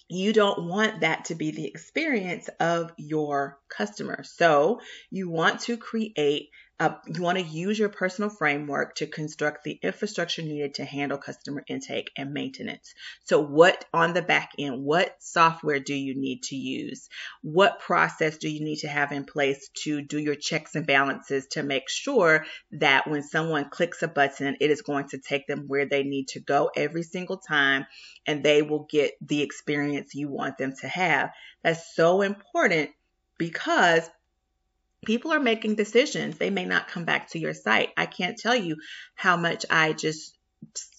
you 0.08 0.34
don't 0.34 0.68
want 0.68 1.02
that 1.02 1.26
to 1.26 1.36
be 1.36 1.52
the 1.52 1.66
experience 1.66 2.48
of 2.60 2.92
your 2.98 3.60
customer. 3.70 4.24
So 4.24 4.82
you 5.10 5.30
want 5.30 5.62
to 5.62 5.78
create 5.78 6.50
uh, 6.78 6.96
you 7.08 7.22
want 7.22 7.38
to 7.38 7.44
use 7.44 7.80
your 7.80 7.88
personal 7.88 8.30
framework 8.30 8.96
to 8.96 9.08
construct 9.08 9.64
the 9.64 9.80
infrastructure 9.82 10.42
needed 10.42 10.74
to 10.74 10.84
handle 10.84 11.18
customer 11.18 11.64
intake 11.70 12.12
and 12.18 12.34
maintenance. 12.34 12.94
So, 13.24 13.40
what 13.40 13.86
on 13.94 14.14
the 14.14 14.22
back 14.22 14.52
end, 14.60 14.84
what 14.84 15.16
software 15.20 15.80
do 15.80 15.94
you 15.94 16.16
need 16.16 16.44
to 16.44 16.58
use? 16.58 17.08
What 17.42 17.80
process 17.80 18.38
do 18.38 18.50
you 18.50 18.62
need 18.62 18.80
to 18.80 18.90
have 18.90 19.14
in 19.14 19.24
place 19.24 19.70
to 19.84 20.02
do 20.02 20.20
your 20.20 20.36
checks 20.36 20.76
and 20.76 20.86
balances 20.86 21.48
to 21.52 21.64
make 21.64 21.88
sure 21.88 22.46
that 22.74 23.08
when 23.08 23.24
someone 23.24 23.70
clicks 23.70 24.04
a 24.04 24.10
button, 24.10 24.58
it 24.60 24.70
is 24.70 24.82
going 24.82 25.08
to 25.10 25.18
take 25.18 25.48
them 25.48 25.66
where 25.68 25.86
they 25.86 26.04
need 26.04 26.28
to 26.30 26.42
go 26.42 26.70
every 26.76 27.04
single 27.04 27.38
time 27.38 27.86
and 28.28 28.44
they 28.44 28.62
will 28.62 28.86
get 28.90 29.14
the 29.22 29.42
experience 29.42 30.14
you 30.14 30.28
want 30.28 30.58
them 30.58 30.74
to 30.82 30.90
have? 30.90 31.32
That's 31.64 31.96
so 31.96 32.22
important 32.22 32.90
because 33.38 34.10
people 35.06 35.32
are 35.32 35.40
making 35.40 35.76
decisions. 35.76 36.38
They 36.38 36.50
may 36.50 36.66
not 36.66 36.88
come 36.88 37.06
back 37.06 37.32
to 37.32 37.40
your 37.40 37.54
site. 37.54 37.90
I 37.96 38.06
can't 38.06 38.38
tell 38.38 38.56
you 38.56 38.78
how 39.16 39.38
much 39.38 39.66
I 39.70 39.94
just 39.94 40.38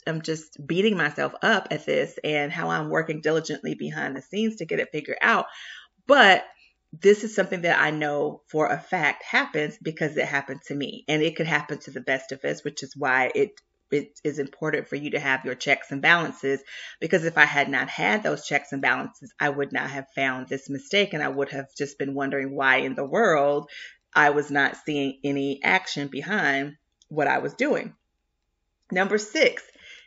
am 0.06 0.22
just 0.22 0.64
beating 0.64 0.96
myself 0.96 1.34
up 1.42 1.68
at 1.70 1.84
this 1.86 2.18
and 2.22 2.52
how 2.52 2.70
I'm 2.70 2.88
working 2.88 3.20
diligently 3.20 3.74
behind 3.74 4.16
the 4.16 4.22
scenes 4.22 4.56
to 4.56 4.64
get 4.64 4.80
it 4.80 4.90
figured 4.92 5.18
out. 5.20 5.46
But 6.06 6.44
this 6.92 7.24
is 7.24 7.34
something 7.34 7.62
that 7.62 7.80
I 7.80 7.90
know 7.90 8.42
for 8.48 8.68
a 8.68 8.78
fact 8.78 9.22
happens 9.24 9.76
because 9.82 10.16
it 10.16 10.24
happened 10.24 10.60
to 10.66 10.74
me 10.74 11.04
and 11.08 11.22
it 11.22 11.36
could 11.36 11.46
happen 11.46 11.78
to 11.80 11.90
the 11.90 12.00
best 12.00 12.32
of 12.32 12.44
us, 12.44 12.64
which 12.64 12.82
is 12.82 12.94
why 12.96 13.30
it 13.34 13.60
it 13.92 14.18
is 14.24 14.38
important 14.40 14.88
for 14.88 14.96
you 14.96 15.10
to 15.10 15.20
have 15.20 15.44
your 15.44 15.54
checks 15.54 15.92
and 15.92 16.02
balances 16.02 16.60
because 17.00 17.24
if 17.24 17.38
I 17.38 17.44
had 17.44 17.68
not 17.68 17.88
had 17.88 18.22
those 18.22 18.44
checks 18.44 18.72
and 18.72 18.82
balances, 18.82 19.32
I 19.38 19.48
would 19.48 19.72
not 19.72 19.90
have 19.90 20.06
found 20.14 20.48
this 20.48 20.68
mistake 20.68 21.14
and 21.14 21.22
I 21.22 21.28
would 21.28 21.50
have 21.50 21.66
just 21.76 21.98
been 21.98 22.14
wondering 22.14 22.54
why 22.54 22.78
in 22.78 22.94
the 22.94 23.04
world 23.04 23.70
I 24.16 24.30
was 24.30 24.50
not 24.50 24.78
seeing 24.84 25.20
any 25.22 25.62
action 25.62 26.08
behind 26.08 26.76
what 27.08 27.28
I 27.28 27.38
was 27.38 27.54
doing. 27.54 27.94
Number 28.90 29.18
six 29.18 29.62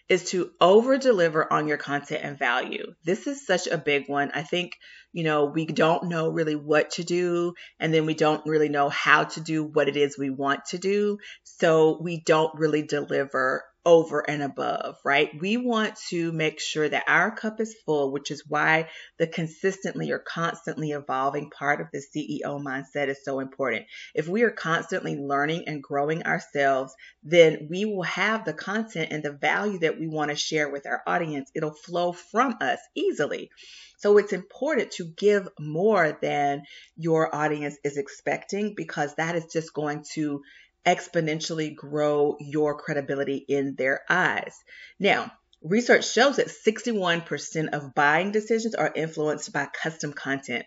is 0.09 0.31
to 0.31 0.51
over 0.59 0.97
deliver 0.97 1.51
on 1.53 1.67
your 1.67 1.77
content 1.77 2.21
and 2.23 2.39
value. 2.39 2.95
This 3.05 3.27
is 3.27 3.45
such 3.45 3.67
a 3.67 3.77
big 3.77 4.09
one. 4.09 4.31
I 4.33 4.41
think, 4.41 4.73
you 5.13 5.23
know, 5.23 5.45
we 5.45 5.67
don't 5.67 6.09
know 6.09 6.29
really 6.29 6.55
what 6.55 6.89
to 6.91 7.03
do, 7.03 7.53
and 7.79 7.93
then 7.93 8.07
we 8.07 8.15
don't 8.15 8.45
really 8.47 8.69
know 8.69 8.89
how 8.89 9.25
to 9.25 9.41
do 9.41 9.63
what 9.63 9.87
it 9.87 9.95
is 9.95 10.17
we 10.17 10.31
want 10.31 10.65
to 10.69 10.79
do. 10.79 11.19
So 11.43 11.99
we 12.01 12.21
don't 12.21 12.57
really 12.57 12.81
deliver 12.81 13.63
over 13.85 14.29
and 14.29 14.43
above, 14.43 14.97
right? 15.05 15.29
We 15.39 15.57
want 15.57 15.95
to 16.09 16.31
make 16.31 16.59
sure 16.59 16.87
that 16.87 17.05
our 17.07 17.31
cup 17.31 17.59
is 17.61 17.75
full, 17.85 18.11
which 18.11 18.29
is 18.29 18.43
why 18.47 18.89
the 19.17 19.27
consistently 19.27 20.11
or 20.11 20.19
constantly 20.19 20.91
evolving 20.91 21.49
part 21.49 21.79
of 21.79 21.87
the 21.91 21.99
CEO 21.99 22.61
mindset 22.61 23.07
is 23.07 23.23
so 23.23 23.39
important. 23.39 23.85
If 24.13 24.27
we 24.27 24.43
are 24.43 24.51
constantly 24.51 25.15
learning 25.15 25.63
and 25.67 25.81
growing 25.81 26.23
ourselves, 26.23 26.93
then 27.23 27.67
we 27.69 27.85
will 27.85 28.03
have 28.03 28.45
the 28.45 28.53
content 28.53 29.11
and 29.11 29.23
the 29.23 29.31
value 29.31 29.79
that 29.79 29.99
we 29.99 30.07
want 30.07 30.29
to 30.31 30.35
share 30.35 30.69
with 30.69 30.85
our 30.85 31.01
audience. 31.07 31.49
It'll 31.55 31.73
flow 31.73 32.11
from 32.11 32.55
us 32.61 32.79
easily. 32.95 33.49
So 33.97 34.17
it's 34.17 34.33
important 34.33 34.91
to 34.91 35.05
give 35.05 35.47
more 35.59 36.17
than 36.21 36.63
your 36.95 37.33
audience 37.35 37.77
is 37.83 37.97
expecting 37.97 38.73
because 38.75 39.15
that 39.15 39.35
is 39.35 39.45
just 39.51 39.73
going 39.73 40.05
to 40.13 40.41
exponentially 40.85 41.75
grow 41.75 42.37
your 42.39 42.77
credibility 42.77 43.37
in 43.37 43.75
their 43.75 44.01
eyes. 44.09 44.55
Now, 44.99 45.31
research 45.61 46.09
shows 46.11 46.37
that 46.37 46.47
61% 46.47 47.69
of 47.69 47.93
buying 47.93 48.31
decisions 48.31 48.75
are 48.75 48.91
influenced 48.95 49.51
by 49.51 49.67
custom 49.67 50.13
content. 50.13 50.65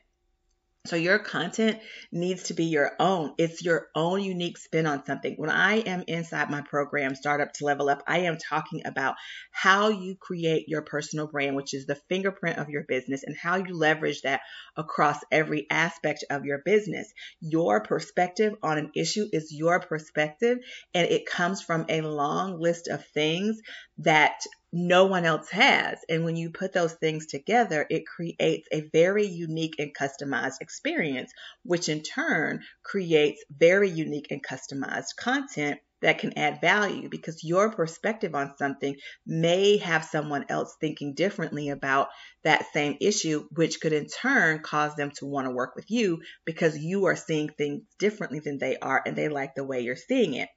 So 0.85 0.97
your 0.97 1.21
content 1.21 1.79
needs 2.11 2.43
to 2.45 2.55
be 2.55 2.65
your 2.65 2.91
own. 2.99 3.35
It's 3.39 3.65
your 3.65 3.87
own 3.95 4.21
unique 4.21 4.59
spin 4.59 4.85
on 4.85 5.07
something. 5.07 5.37
When 5.37 5.49
I 5.49 5.77
am 5.77 6.03
inside 6.09 6.51
my 6.51 6.62
program, 6.62 7.15
Startup 7.15 7.53
to 7.53 7.65
Level 7.65 7.89
Up, 7.89 8.03
I 8.09 8.23
am 8.23 8.37
talking 8.37 8.83
about 8.85 9.15
how 9.53 9.91
you 9.91 10.17
create 10.17 10.65
your 10.67 10.83
personal 10.83 11.29
brand, 11.29 11.55
which 11.55 11.73
is 11.73 11.87
the 11.87 11.95
fingerprint 12.09 12.59
of 12.59 12.69
your 12.69 12.83
business, 12.83 13.23
and 13.23 13.37
how 13.37 13.59
you 13.59 13.79
leverage 13.79 14.23
that 14.23 14.41
across 14.77 15.21
every 15.31 15.69
aspect 15.71 16.25
of 16.31 16.45
your 16.45 16.59
business. 16.65 17.12
Your 17.41 17.85
perspective 17.85 18.55
on 18.61 18.77
an 18.77 18.91
issue 18.97 19.29
is 19.33 19.53
your 19.53 19.79
perspective, 19.79 20.59
and 20.95 21.09
it 21.09 21.27
comes 21.27 21.62
from 21.62 21.87
a 21.89 22.01
long 22.01 22.61
list 22.61 22.89
of 22.89 23.07
things 23.15 23.61
that 23.99 24.41
no 24.73 25.05
one 25.05 25.25
else 25.25 25.50
has. 25.50 25.99
And 26.09 26.25
when 26.25 26.37
you 26.37 26.50
put 26.50 26.73
those 26.73 26.95
things 26.95 27.26
together, 27.26 27.87
it 27.91 28.07
creates 28.07 28.69
a 28.73 28.88
very 28.93 29.26
unique 29.26 29.75
and 29.79 29.95
customized 29.95 30.61
experience, 30.61 31.33
which 31.62 31.88
in 31.88 32.02
turn 32.02 32.62
creates 32.83 33.45
very 33.50 33.91
unique 33.91 34.29
and 34.31 34.43
customized 34.43 35.17
content 35.17 35.81
that 36.00 36.19
can 36.19 36.37
add 36.37 36.61
value 36.61 37.09
because 37.09 37.45
your 37.45 37.71
perspective 37.71 38.35
on 38.35 38.57
something 38.57 38.97
may 39.25 39.76
have 39.76 40.05
someone 40.05 40.45
else 40.49 40.76
thinking 40.81 41.14
differently 41.14 41.69
about 41.69 42.09
that 42.43 42.67
same 42.73 42.97
issue, 43.00 43.47
which 43.52 43.81
could 43.81 43.93
in 43.93 44.07
turn 44.07 44.59
cause 44.61 44.95
them 44.97 45.12
to 45.12 45.26
want 45.26 45.47
to 45.47 45.52
work 45.52 45.76
with 45.76 45.91
you 45.91 46.21
because 46.45 46.76
you 46.76 47.07
are 47.07 47.17
seeing 47.17 47.49
things 47.49 47.83
differently 47.99 48.41
than 48.41 48.59
they 48.59 48.76
are 48.79 49.00
and 49.07 49.17
they 49.17 49.29
like 49.29 49.55
the 49.55 49.64
way 49.64 49.81
you're 49.81 49.97
seeing 49.97 50.35
it. 50.35 50.49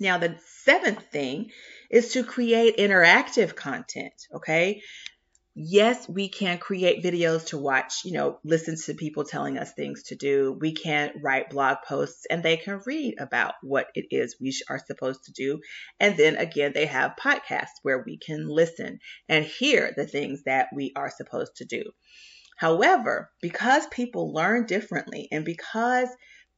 Now, 0.00 0.16
the 0.16 0.36
seventh 0.64 1.04
thing 1.12 1.50
is 1.90 2.12
to 2.14 2.24
create 2.24 2.78
interactive 2.78 3.54
content. 3.54 4.14
Okay. 4.34 4.82
Yes, 5.54 6.08
we 6.08 6.28
can 6.28 6.58
create 6.58 7.02
videos 7.04 7.48
to 7.48 7.58
watch, 7.58 8.04
you 8.04 8.12
know, 8.12 8.38
listen 8.44 8.76
to 8.86 8.94
people 8.94 9.24
telling 9.24 9.58
us 9.58 9.72
things 9.72 10.04
to 10.04 10.14
do. 10.14 10.56
We 10.58 10.72
can 10.72 11.10
write 11.22 11.50
blog 11.50 11.78
posts 11.86 12.24
and 12.30 12.42
they 12.42 12.56
can 12.56 12.80
read 12.86 13.16
about 13.18 13.54
what 13.62 13.88
it 13.94 14.06
is 14.10 14.36
we 14.40 14.54
are 14.70 14.78
supposed 14.78 15.24
to 15.24 15.32
do. 15.32 15.60
And 15.98 16.16
then 16.16 16.36
again, 16.36 16.70
they 16.72 16.86
have 16.86 17.16
podcasts 17.20 17.82
where 17.82 18.02
we 18.06 18.16
can 18.16 18.48
listen 18.48 19.00
and 19.28 19.44
hear 19.44 19.92
the 19.94 20.06
things 20.06 20.44
that 20.44 20.68
we 20.74 20.92
are 20.94 21.10
supposed 21.14 21.56
to 21.56 21.64
do. 21.64 21.82
However, 22.56 23.30
because 23.42 23.86
people 23.88 24.32
learn 24.32 24.66
differently 24.66 25.28
and 25.32 25.44
because 25.44 26.08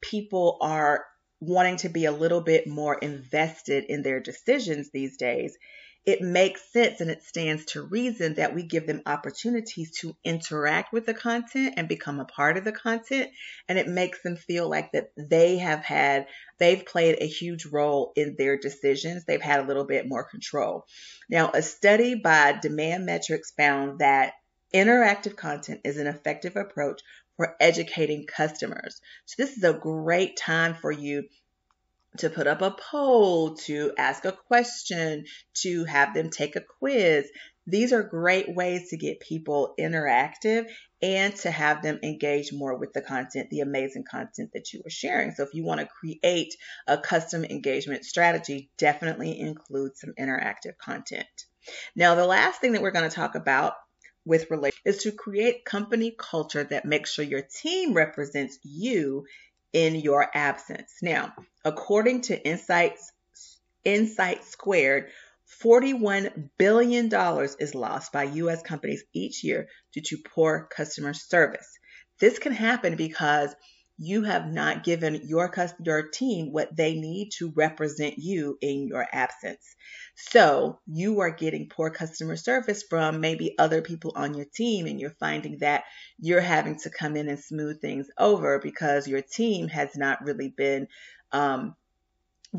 people 0.01 0.59
are 0.61 1.03
wanting 1.45 1.77
to 1.77 1.89
be 1.89 2.05
a 2.05 2.11
little 2.11 2.41
bit 2.41 2.67
more 2.67 2.95
invested 2.95 3.85
in 3.85 4.01
their 4.01 4.19
decisions 4.19 4.89
these 4.91 5.17
days, 5.17 5.57
it 6.05 6.21
makes 6.21 6.61
sense 6.73 6.99
and 6.99 7.09
it 7.09 7.23
stands 7.23 7.63
to 7.63 7.81
reason 7.81 8.33
that 8.33 8.53
we 8.53 8.63
give 8.63 8.85
them 8.85 9.01
opportunities 9.05 9.91
to 9.99 10.15
interact 10.23 10.91
with 10.91 11.05
the 11.05 11.13
content 11.13 11.75
and 11.77 11.87
become 11.87 12.19
a 12.19 12.25
part 12.25 12.57
of 12.57 12.65
the 12.65 12.73
content. 12.73 13.31
And 13.69 13.79
it 13.79 13.87
makes 13.87 14.21
them 14.21 14.35
feel 14.35 14.69
like 14.69 14.91
that 14.91 15.11
they 15.15 15.59
have 15.59 15.79
had, 15.79 16.27
they've 16.59 16.85
played 16.85 17.19
a 17.21 17.27
huge 17.27 17.65
role 17.65 18.11
in 18.17 18.35
their 18.37 18.57
decisions. 18.57 19.23
They've 19.23 19.41
had 19.41 19.61
a 19.61 19.67
little 19.67 19.85
bit 19.85 20.07
more 20.07 20.25
control. 20.25 20.85
Now, 21.29 21.51
a 21.53 21.61
study 21.61 22.15
by 22.15 22.59
Demand 22.61 23.05
Metrics 23.05 23.51
found 23.51 23.99
that 23.99 24.33
interactive 24.73 25.35
content 25.35 25.81
is 25.83 25.97
an 25.97 26.07
effective 26.07 26.55
approach 26.55 27.01
for 27.37 27.55
educating 27.59 28.25
customers. 28.25 29.01
So 29.25 29.43
this 29.43 29.57
is 29.57 29.63
a 29.63 29.73
great 29.73 30.37
time 30.37 30.75
for 30.75 30.91
you 30.91 31.23
to 32.17 32.29
put 32.29 32.47
up 32.47 32.61
a 32.61 32.71
poll, 32.71 33.55
to 33.55 33.91
ask 33.97 34.25
a 34.25 34.31
question, 34.31 35.25
to 35.55 35.83
have 35.85 36.13
them 36.13 36.29
take 36.29 36.55
a 36.55 36.61
quiz. 36.61 37.27
These 37.65 37.93
are 37.93 38.03
great 38.03 38.53
ways 38.53 38.89
to 38.89 38.97
get 38.97 39.19
people 39.19 39.73
interactive 39.79 40.67
and 41.01 41.35
to 41.37 41.49
have 41.49 41.81
them 41.81 41.99
engage 42.03 42.53
more 42.53 42.77
with 42.77 42.93
the 42.93 43.01
content, 43.01 43.49
the 43.49 43.61
amazing 43.61 44.03
content 44.09 44.51
that 44.53 44.73
you 44.73 44.81
are 44.85 44.89
sharing. 44.89 45.31
So 45.31 45.43
if 45.43 45.53
you 45.53 45.63
want 45.63 45.79
to 45.79 45.87
create 45.87 46.55
a 46.87 46.97
custom 46.97 47.45
engagement 47.45 48.05
strategy, 48.05 48.69
definitely 48.77 49.39
include 49.39 49.97
some 49.97 50.13
interactive 50.19 50.77
content. 50.77 51.25
Now, 51.95 52.15
the 52.15 52.25
last 52.25 52.59
thing 52.59 52.73
that 52.73 52.81
we're 52.81 52.91
going 52.91 53.09
to 53.09 53.15
talk 53.15 53.35
about 53.35 53.73
with 54.25 54.49
relation 54.49 54.79
is 54.85 55.03
to 55.03 55.11
create 55.11 55.65
company 55.65 56.15
culture 56.17 56.63
that 56.63 56.85
makes 56.85 57.13
sure 57.13 57.25
your 57.25 57.41
team 57.41 57.93
represents 57.93 58.57
you 58.63 59.25
in 59.73 59.95
your 59.95 60.29
absence. 60.33 60.93
Now, 61.01 61.33
according 61.65 62.21
to 62.21 62.47
Insights 62.47 63.11
Insight 63.83 64.45
Squared, 64.45 65.09
$41 65.61 66.49
billion 66.57 67.09
is 67.59 67.75
lost 67.75 68.11
by 68.11 68.23
US 68.23 68.61
companies 68.61 69.03
each 69.13 69.43
year 69.43 69.67
due 69.93 70.01
to 70.01 70.17
poor 70.17 70.67
customer 70.73 71.13
service. 71.13 71.67
This 72.19 72.39
can 72.39 72.53
happen 72.53 72.95
because 72.95 73.53
you 73.97 74.23
have 74.23 74.47
not 74.47 74.83
given 74.83 75.21
your 75.23 75.53
your 75.83 76.09
team 76.09 76.51
what 76.51 76.75
they 76.75 76.95
need 76.95 77.29
to 77.37 77.51
represent 77.55 78.15
you 78.17 78.57
in 78.61 78.87
your 78.87 79.07
absence. 79.11 79.75
So 80.15 80.79
you 80.87 81.19
are 81.21 81.31
getting 81.31 81.69
poor 81.69 81.89
customer 81.89 82.35
service 82.35 82.83
from 82.89 83.21
maybe 83.21 83.55
other 83.57 83.81
people 83.81 84.13
on 84.15 84.33
your 84.33 84.47
team, 84.53 84.87
and 84.87 84.99
you're 84.99 85.15
finding 85.19 85.59
that 85.59 85.83
you're 86.19 86.41
having 86.41 86.79
to 86.79 86.89
come 86.89 87.15
in 87.15 87.29
and 87.29 87.39
smooth 87.39 87.81
things 87.81 88.07
over 88.17 88.59
because 88.59 89.07
your 89.07 89.21
team 89.21 89.67
has 89.67 89.95
not 89.95 90.23
really 90.23 90.49
been 90.49 90.87
um, 91.31 91.75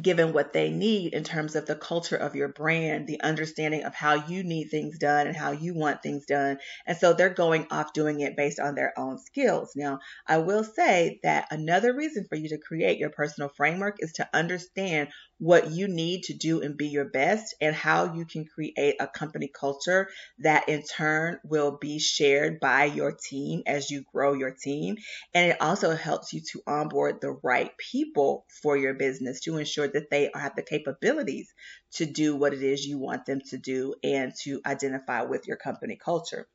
given 0.01 0.33
what 0.33 0.53
they 0.53 0.71
need 0.71 1.15
in 1.15 1.23
terms 1.23 1.55
of 1.55 1.67
the 1.67 1.77
culture 1.77 2.17
of 2.17 2.35
your 2.35 2.49
brand, 2.49 3.07
the 3.07 3.21
understanding 3.21 3.85
of 3.85 3.95
how 3.95 4.15
you 4.27 4.43
need 4.43 4.69
things 4.69 4.99
done 4.99 5.27
and 5.27 5.37
how 5.37 5.53
you 5.53 5.75
want 5.75 6.03
things 6.03 6.27
done. 6.27 6.59
And 6.87 6.97
so 6.97 7.13
they're 7.13 7.31
going 7.31 7.67
off 7.71 7.93
doing 7.93 8.21
it 8.21 8.37
based 8.37 8.59
on 8.59 8.75
their 8.75 8.93
own 8.99 9.19
skills. 9.19 9.73
Now, 9.77 10.01
I 10.27 10.39
will 10.39 10.65
say 10.65 11.21
that 11.23 11.47
another 11.51 11.95
reason 11.95 12.27
for 12.29 12.35
you 12.35 12.49
to 12.51 12.59
create 12.59 12.99
your 12.99 13.11
personal 13.11 13.49
framework 13.49 13.97
is 14.01 14.13
to 14.15 14.29
understand 14.35 15.11
what 15.39 15.71
you 15.71 15.89
need 15.89 16.23
to 16.25 16.35
do 16.35 16.63
and 16.63 16.77
be 16.77 16.89
your 16.89 17.05
best 17.05 17.55
and 17.61 17.75
how 17.75 18.15
you 18.15 18.25
can 18.25 18.45
create 18.45 18.97
a 19.01 19.07
company 19.07 19.49
culture 19.49 20.09
that 20.39 20.69
in 20.69 20.83
turn 20.83 21.39
will 21.45 21.77
be 21.81 21.99
shared 21.99 22.61
by 22.61 22.85
your 22.85 23.13
team 23.13 23.63
as 23.67 23.91
you 23.91 24.05
grow 24.13 24.33
your 24.33 24.53
team. 24.53 24.97
And 25.35 25.51
it 25.51 25.61
also 25.61 25.95
helps 25.95 26.33
you 26.33 26.41
to 26.53 26.63
onboard 26.67 27.21
the 27.21 27.33
right 27.43 27.73
people 27.79 28.47
for 28.63 28.77
your 28.77 28.95
business 28.95 29.41
to 29.41 29.57
ensure 29.59 29.89
that 29.89 30.11
they 30.11 30.31
have 30.35 30.55
the 30.57 30.63
capabilities 30.63 31.53
to 31.93 32.07
do 32.07 32.37
what 32.37 32.55
it 32.55 32.63
is 32.63 32.87
you 32.87 32.99
want 32.99 33.27
them 33.27 33.41
to 33.51 33.59
do 33.59 33.95
and 34.03 34.33
to 34.43 34.61
identify 34.67 35.23
with 35.23 35.47
your 35.47 35.57
company 35.57 35.97
culture. 35.97 36.47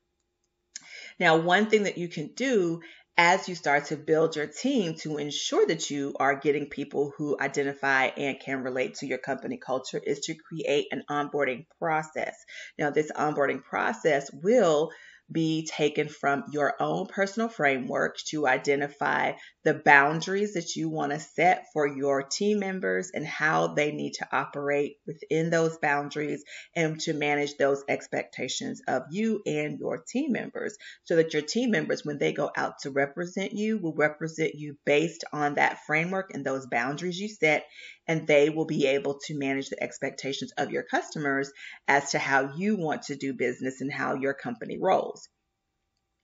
Now, 1.20 1.38
one 1.38 1.70
thing 1.70 1.84
that 1.84 1.98
you 1.98 2.08
can 2.08 2.28
do 2.34 2.82
as 3.22 3.50
you 3.50 3.54
start 3.54 3.84
to 3.84 3.98
build 3.98 4.38
your 4.38 4.48
team 4.48 4.96
to 4.96 5.18
ensure 5.18 5.68
that 5.68 5.90
you 5.90 6.16
are 6.22 6.40
getting 6.40 6.68
people 6.68 7.12
who 7.18 7.38
identify 7.38 8.06
and 8.06 8.40
can 8.40 8.64
relate 8.64 8.96
to 8.96 9.06
your 9.06 9.18
company 9.18 9.58
culture 9.58 10.02
is 10.02 10.22
to 10.22 10.34
create 10.36 10.88
an 10.92 11.04
onboarding 11.12 11.66
process. 11.80 12.34
Now, 12.78 12.92
this 12.92 13.12
onboarding 13.12 13.62
process 13.62 14.32
will 14.32 14.92
be 15.30 15.68
taken 15.68 16.08
from 16.08 16.46
your 16.52 16.82
own 16.82 17.08
personal 17.08 17.50
framework 17.50 18.16
to 18.30 18.48
identify 18.48 19.34
the 19.64 19.74
boundaries 19.74 20.54
that 20.54 20.76
you 20.76 20.90
want 20.90 21.12
to 21.12 21.20
set 21.20 21.66
for 21.74 21.86
your 21.86 22.24
team 22.24 22.60
members 22.60 23.12
and 23.14 23.26
how 23.26 23.68
they 23.68 23.92
need 23.92 24.14
to 24.14 24.28
operate 24.32 24.98
within 25.06 25.50
those 25.50 25.78
boundaries 25.78 26.44
and 26.76 27.00
to 27.00 27.14
manage 27.14 27.58
those 27.58 27.84
expectations 27.90 28.82
of 28.88 29.04
you 29.12 29.42
and 29.46 29.80
your 29.80 29.98
team 29.98 30.32
members 30.32 30.78
so 31.04 31.18
that 31.18 31.34
your 31.34 31.42
team 31.42 31.72
members, 31.72 32.06
when 32.06 32.18
they 32.18 32.32
go 32.32 32.50
out 32.56 32.80
to 32.80 32.90
represent 32.90 33.52
you, 33.52 33.78
will 33.78 33.96
represent 33.96 34.56
you 34.56 34.78
based 34.86 35.26
on 35.34 35.56
that 35.56 35.80
framework 35.86 36.32
and 36.34 36.46
those 36.46 36.68
boundaries 36.68 37.20
you 37.20 37.28
set 37.28 37.66
and 38.08 38.26
they 38.26 38.50
will 38.50 38.66
be 38.66 38.88
able 38.88 39.20
to 39.26 39.38
manage 39.38 39.70
the 39.70 39.84
expectations 39.84 40.52
of 40.58 40.72
your 40.72 40.84
customers 40.84 41.52
as 41.88 42.12
to 42.12 42.20
how 42.20 42.54
you 42.56 42.78
want 42.78 43.04
to 43.04 43.16
do 43.16 43.34
business 43.34 43.82
and 43.82 43.92
how 43.92 44.16
your 44.16 44.34
company 44.34 44.78
rolls. 44.80 45.28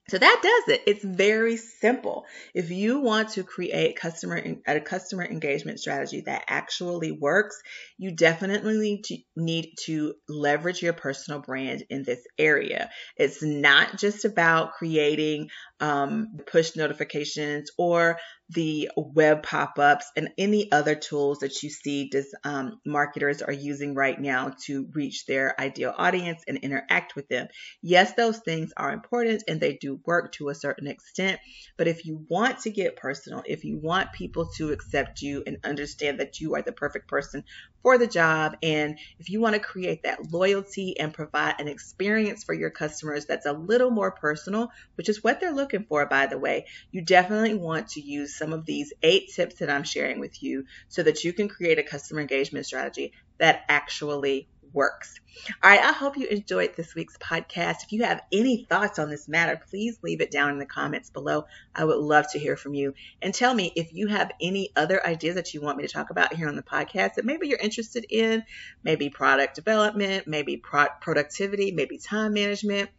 So 0.08 0.20
that 0.20 0.40
does 0.44 0.76
it. 0.76 0.84
It's 0.86 1.04
very 1.04 1.58
simple. 1.58 2.26
If 2.54 2.70
you 2.70 3.00
want 3.00 3.30
to 3.30 3.44
create 3.44 3.96
customer 3.96 4.40
a 4.68 4.80
customer 4.80 5.26
engagement 5.26 5.80
strategy 5.80 6.22
that 6.22 6.44
actually 6.48 7.12
works, 7.12 7.60
you 7.98 8.12
definitely 8.12 8.78
need 8.78 9.04
to, 9.06 9.18
need 9.36 9.74
to 9.86 10.14
leverage 10.30 10.84
your 10.84 10.94
personal 10.94 11.40
brand 11.40 11.86
in 11.90 12.04
this 12.04 12.20
area. 12.38 12.92
It's 13.18 13.42
not 13.42 13.98
just 13.98 14.26
about 14.26 14.74
creating 14.74 15.50
um, 15.80 16.38
push 16.46 16.76
notifications 16.76 17.72
or 17.76 18.20
the 18.50 18.90
web 18.96 19.42
pop-ups 19.42 20.12
and 20.16 20.30
any 20.38 20.72
other 20.72 20.94
tools 20.94 21.40
that 21.40 21.64
you 21.64 21.70
see 21.70 22.10
does, 22.10 22.34
um, 22.44 22.80
marketers 22.86 23.42
are 23.42 23.54
using 23.54 23.96
right 23.96 24.20
now 24.20 24.54
to 24.66 24.88
reach 24.94 25.26
their 25.26 25.60
ideal 25.60 25.94
audience 25.98 26.44
and 26.48 26.58
interact 26.60 27.16
with 27.16 27.28
them. 27.28 27.48
Yes, 27.82 28.14
those 28.14 28.40
things 28.40 28.72
are 28.78 28.94
important 28.94 29.44
and 29.48 29.60
they 29.60 29.74
do 29.74 30.00
work 30.06 30.32
to 30.34 30.50
a 30.50 30.56
certain 30.56 30.88
extent, 30.88 31.40
but 31.78 31.88
if 31.88 32.06
you 32.06 32.26
want 32.30 32.60
to 32.60 32.70
get 32.70 32.98
personal, 32.98 33.42
if 33.46 33.64
you 33.64 33.80
want 33.82 34.14
people 34.14 34.48
to 34.58 34.72
accept 34.72 35.22
you 35.22 35.44
and 35.48 35.58
understand 35.64 36.20
that 36.20 36.40
you 36.40 36.56
are 36.56 36.62
the 36.62 36.72
perfect 36.72 37.08
person 37.08 37.44
for 37.86 38.00
the 38.00 38.08
job, 38.08 38.58
and 38.64 38.98
if 39.20 39.30
you 39.30 39.40
want 39.40 39.54
to 39.54 39.60
create 39.60 40.02
that 40.02 40.32
loyalty 40.32 41.00
and 41.00 41.14
provide 41.14 41.54
an 41.60 41.68
experience 41.68 42.44
for 42.44 42.56
your 42.56 42.72
customers 42.72 43.28
that's 43.28 43.46
a 43.46 43.54
little 43.54 43.92
more 43.92 44.10
personal, 44.10 44.72
which 44.96 45.08
is 45.08 45.24
what 45.24 45.40
they're 45.40 45.54
looking 45.54 45.86
for, 45.88 46.04
by 46.08 46.26
the 46.26 46.40
way, 46.40 46.66
you 46.92 47.04
definitely 47.04 47.54
want 47.54 47.90
to 47.90 48.02
use 48.02 48.36
some 48.36 48.54
of 48.54 48.66
these 48.66 48.92
eight 49.04 49.30
tips 49.36 49.58
that 49.58 49.70
I'm 49.70 49.84
sharing 49.84 50.20
with 50.20 50.42
you 50.42 50.66
so 50.88 51.04
that 51.04 51.24
you 51.24 51.32
can 51.32 51.48
create 51.48 51.78
a 51.78 51.84
customer 51.84 52.22
engagement 52.22 52.66
strategy 52.66 53.14
that 53.38 53.62
actually 53.70 54.50
works. 54.76 55.20
All 55.64 55.70
right, 55.70 55.80
I 55.80 55.92
hope 55.92 56.18
you 56.18 56.28
enjoyed 56.28 56.76
this 56.76 56.94
week's 56.96 57.18
podcast. 57.18 57.84
If 57.84 57.92
you 57.92 58.04
have 58.04 58.22
any 58.32 58.66
thoughts 58.70 59.00
on 59.00 59.10
this 59.10 59.28
matter, 59.28 59.60
please 59.70 59.98
leave 60.04 60.22
it 60.22 60.32
down 60.32 60.52
in 60.52 60.60
the 60.60 60.66
comments 60.66 61.10
below. 61.10 61.46
I 61.74 61.86
would 61.86 61.98
love 61.98 62.32
to 62.32 62.40
hear 62.40 62.56
from 62.56 62.74
you. 62.74 62.94
And 63.22 63.34
tell 63.34 63.54
me 63.54 63.72
if 63.76 63.94
you 63.94 64.08
have 64.08 64.32
any 64.42 64.72
other 64.76 65.06
ideas 65.06 65.36
that 65.36 65.54
you 65.54 65.62
want 65.62 65.78
me 65.78 65.88
to 65.88 65.92
talk 65.92 66.10
about 66.10 66.34
here 66.34 66.48
on 66.48 66.56
the 66.56 66.64
podcast 66.64 67.16
that 67.16 67.26
maybe 67.26 67.48
you're 67.48 67.60
interested 67.60 68.06
in, 68.10 68.44
maybe 68.84 69.10
product 69.10 69.56
development, 69.56 70.28
maybe 70.28 70.58
pro- 70.58 70.88
productivity, 71.02 71.72
maybe 71.72 71.98
time 71.98 72.34
management, 72.34 72.90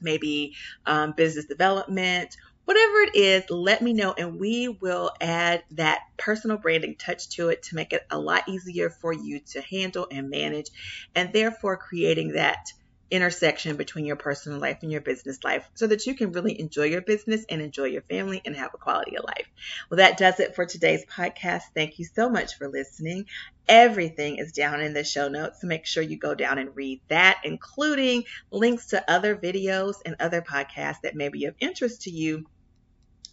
maybe 0.00 0.54
um, 0.86 1.12
business 1.16 1.46
development 1.46 2.36
whatever 2.70 3.00
it 3.00 3.16
is, 3.16 3.50
let 3.50 3.82
me 3.82 3.92
know 3.92 4.14
and 4.16 4.38
we 4.38 4.68
will 4.68 5.10
add 5.20 5.64
that 5.72 6.02
personal 6.16 6.56
branding 6.56 6.94
touch 6.94 7.28
to 7.28 7.48
it 7.48 7.64
to 7.64 7.74
make 7.74 7.92
it 7.92 8.06
a 8.12 8.16
lot 8.16 8.48
easier 8.48 8.88
for 8.88 9.12
you 9.12 9.40
to 9.40 9.60
handle 9.60 10.06
and 10.08 10.30
manage, 10.30 10.70
and 11.16 11.32
therefore 11.32 11.76
creating 11.76 12.34
that 12.34 12.72
intersection 13.10 13.76
between 13.76 14.04
your 14.04 14.14
personal 14.14 14.60
life 14.60 14.78
and 14.82 14.92
your 14.92 15.00
business 15.00 15.42
life 15.42 15.68
so 15.74 15.88
that 15.88 16.06
you 16.06 16.14
can 16.14 16.30
really 16.30 16.60
enjoy 16.60 16.84
your 16.84 17.00
business 17.00 17.44
and 17.48 17.60
enjoy 17.60 17.86
your 17.86 18.02
family 18.02 18.40
and 18.44 18.54
have 18.54 18.70
a 18.72 18.78
quality 18.78 19.16
of 19.16 19.24
life. 19.24 19.48
Well, 19.90 19.98
that 19.98 20.16
does 20.16 20.38
it 20.38 20.54
for 20.54 20.64
today's 20.64 21.04
podcast. 21.06 21.62
Thank 21.74 21.98
you 21.98 22.04
so 22.04 22.30
much 22.30 22.56
for 22.56 22.68
listening. 22.68 23.26
Everything 23.66 24.36
is 24.36 24.52
down 24.52 24.80
in 24.80 24.94
the 24.94 25.02
show 25.02 25.26
notes, 25.26 25.60
so 25.60 25.66
make 25.66 25.86
sure 25.86 26.04
you 26.04 26.16
go 26.16 26.36
down 26.36 26.58
and 26.58 26.76
read 26.76 27.00
that, 27.08 27.40
including 27.42 28.26
links 28.52 28.86
to 28.86 29.10
other 29.10 29.34
videos 29.34 29.96
and 30.06 30.14
other 30.20 30.40
podcasts 30.40 31.00
that 31.02 31.16
may 31.16 31.30
be 31.30 31.46
of 31.46 31.56
interest 31.58 32.02
to 32.02 32.10
you 32.10 32.46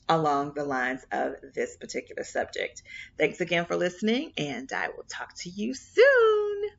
along 0.09 0.53
the 0.55 0.63
lines 0.63 1.05
of 1.11 1.35
this 1.53 1.77
particular 1.77 2.23
subject. 2.23 2.83
Thanks 3.17 3.41
again 3.41 3.65
for 3.65 3.75
listening, 3.75 4.33
and 4.37 4.71
I 4.71 4.89
will 4.89 5.05
talk 5.07 5.33
to 5.39 5.49
you 5.49 5.73
soon. 5.73 6.69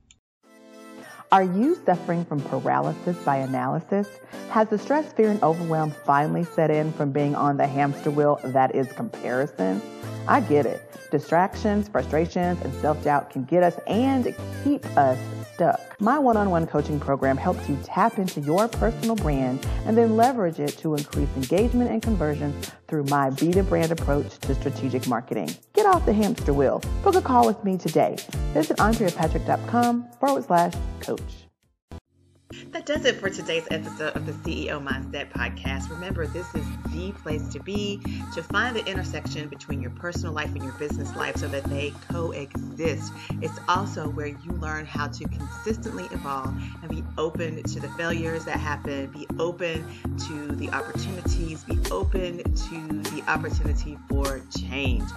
Are 1.31 1.43
you 1.43 1.79
suffering 1.85 2.25
from 2.25 2.41
paralysis 2.41 3.17
by 3.19 3.37
analysis? 3.37 4.09
Has 4.49 4.69
the 4.69 4.79
stress, 4.79 5.12
fear, 5.12 5.31
and 5.31 5.43
overwhelm 5.43 5.91
finally 6.07 6.45
set 6.45 6.71
in 6.71 6.91
from 6.93 7.12
being 7.12 7.35
on 7.35 7.59
the 7.59 7.67
hamster 7.67 8.11
wheel 8.11 8.41
that 8.45 8.75
is 8.75 8.91
comparison? 8.93 9.83
I 10.27 10.41
get 10.41 10.64
it. 10.64 10.83
Distractions, 11.11 11.88
frustrations, 11.88 12.62
and 12.62 12.73
self 12.81 13.03
doubt 13.05 13.29
can 13.31 13.45
get 13.45 13.62
us 13.62 13.79
and 13.87 14.35
keep 14.64 14.85
us 14.97 15.19
stuck. 15.59 16.01
My 16.01 16.21
one 16.21 16.37
on 16.37 16.51
one 16.51 16.68
coaching 16.68 17.01
program 17.01 17.37
helps 17.37 17.68
you 17.68 17.77
tap 17.83 18.18
into 18.18 18.40
your 18.40 18.68
personal 18.68 19.16
brand 19.16 19.66
and 19.87 19.99
then 19.99 20.16
leverage 20.16 20.61
it 20.61 20.79
to 20.79 20.94
increase 20.94 21.29
engagement 21.35 21.90
and 21.90 22.01
conversions 22.01 22.71
through 22.87 23.05
my 23.05 23.31
Be 23.31 23.51
the 23.51 23.64
Brand 23.64 23.90
approach 23.90 24.38
to 24.38 24.55
strategic 24.55 25.09
marketing. 25.09 25.51
Get 25.73 25.87
off 25.87 26.07
the 26.07 26.12
hamster 26.12 26.53
wheel. 26.53 26.81
Book 27.03 27.16
a 27.16 27.21
call 27.21 27.44
with 27.44 27.62
me 27.64 27.77
today. 27.77 28.16
Visit 28.55 28.77
AndreaPatrick.com 28.77 30.07
forward 30.21 30.44
slash 30.44 30.75
coach. 31.01 31.38
That 32.72 32.85
does 32.85 33.07
it 33.07 33.16
for 33.16 33.31
today's 33.31 33.66
episode 33.70 34.14
of 34.14 34.26
the 34.26 34.33
CEO 34.33 34.85
Mindset 34.85 35.33
Podcast. 35.33 35.88
Remember, 35.88 36.26
this 36.26 36.46
is 36.54 36.66
the 36.92 37.12
place 37.12 37.48
to 37.48 37.61
be 37.61 37.98
to 38.35 38.42
find 38.42 38.76
the 38.76 38.85
intersection 38.85 39.48
between 39.48 39.81
your 39.81 39.90
personal 39.92 40.35
life 40.35 40.52
and 40.54 40.62
your 40.62 40.74
business 40.74 41.16
life 41.16 41.38
so 41.38 41.48
that 41.48 41.64
they 41.64 41.94
coexist. 42.11 43.11
It's 43.40 43.59
also 43.68 44.11
where 44.11 44.26
you 44.26 44.50
learn 44.61 44.85
how 44.85 45.09
to 45.09 45.24
consistently 45.28 46.04
evolve 46.12 46.54
and 46.83 46.90
be 46.90 47.02
open 47.16 47.62
to 47.62 47.81
the 47.81 47.88
failures 47.90 48.44
that 48.44 48.59
happen, 48.61 49.07
be 49.07 49.26
open 49.38 49.87
to 50.26 50.48
the 50.57 50.68
opportunities, 50.68 51.64
be 51.64 51.78
open 51.90 52.42
to 52.42 53.11
the 53.11 53.24
opportunity 53.28 53.96
for 54.11 54.42
change. 54.59 55.09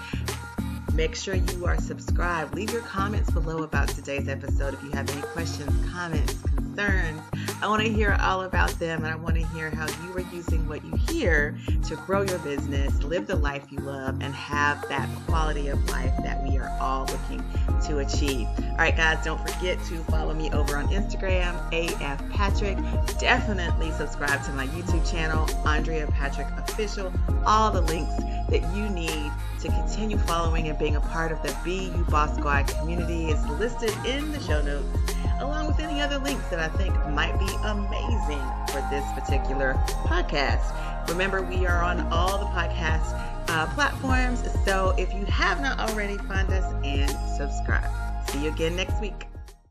Make 1.02 1.16
sure 1.16 1.34
you 1.34 1.66
are 1.66 1.82
subscribed. 1.82 2.54
Leave 2.54 2.72
your 2.72 2.84
comments 2.84 3.32
below 3.32 3.64
about 3.64 3.88
today's 3.88 4.28
episode 4.28 4.76
if 4.76 4.84
you 4.84 4.92
have 4.92 5.10
any 5.10 5.24
questions, 5.24 5.92
comments, 5.92 6.40
concerns. 6.44 7.20
I 7.62 7.68
want 7.68 7.84
to 7.84 7.90
hear 7.94 8.18
all 8.20 8.42
about 8.42 8.72
them 8.80 9.04
and 9.04 9.14
I 9.14 9.16
want 9.16 9.36
to 9.36 9.46
hear 9.50 9.70
how 9.70 9.86
you 10.04 10.16
are 10.16 10.34
using 10.34 10.68
what 10.68 10.84
you 10.84 10.96
hear 11.08 11.56
to 11.88 11.96
grow 11.96 12.24
your 12.24 12.40
business, 12.40 13.04
live 13.04 13.28
the 13.28 13.36
life 13.36 13.68
you 13.70 13.78
love, 13.78 14.20
and 14.20 14.34
have 14.34 14.88
that 14.90 15.08
quality 15.28 15.68
of 15.68 15.88
life 15.92 16.12
that 16.24 16.42
we 16.44 16.58
are 16.58 16.76
all 16.82 17.06
looking 17.06 17.44
to 17.86 18.00
achieve. 18.00 18.48
All 18.48 18.78
right, 18.78 18.98
guys, 18.98 19.24
don't 19.24 19.40
forget 19.48 19.78
to 19.86 19.98
follow 20.06 20.34
me 20.34 20.50
over 20.52 20.76
on 20.76 20.88
Instagram, 20.88 21.56
AF 21.72 22.28
Patrick. 22.32 22.80
Definitely 23.20 23.92
subscribe 23.92 24.44
to 24.46 24.52
my 24.54 24.66
YouTube 24.68 25.10
channel, 25.10 25.48
Andrea 25.64 26.08
Patrick 26.08 26.48
Official. 26.58 27.14
All 27.46 27.70
the 27.70 27.82
links 27.82 28.16
that 28.50 28.76
you 28.76 28.90
need 28.90 29.32
to 29.62 29.68
continue 29.68 30.18
following 30.18 30.68
and 30.68 30.80
being 30.80 30.96
a 30.96 31.02
part 31.02 31.32
of 31.32 31.40
the 31.44 31.56
You 31.70 32.04
Boss 32.06 32.36
Squad 32.36 32.68
community 32.70 33.26
is 33.26 33.46
listed 33.50 33.94
in 34.04 34.32
the 34.32 34.40
show 34.40 34.62
notes, 34.64 35.14
along 35.42 35.68
with 35.68 35.80
any 35.80 36.02
other 36.02 36.18
links 36.20 36.48
that 36.50 36.60
I 36.60 36.70
think 36.78 36.94
might 37.10 37.38
be 37.40 37.50
amazing 37.64 38.42
for 38.72 38.82
this 38.90 39.06
particular 39.14 39.74
podcast. 40.06 41.10
Remember, 41.10 41.42
we 41.42 41.66
are 41.66 41.84
on 41.84 42.02
all 42.12 42.38
the 42.38 42.46
podcast 42.46 43.12
uh, 43.50 43.68
platforms. 43.74 44.44
So 44.66 44.96
if 44.98 45.14
you 45.14 45.26
have 45.26 45.62
not 45.62 45.80
already, 45.80 46.18
find 46.18 46.50
us 46.52 46.74
and 46.84 47.10
subscribe. 47.38 47.90
See 48.30 48.44
you 48.44 48.52
again 48.52 48.76
next 48.76 49.00
week. 49.02 49.31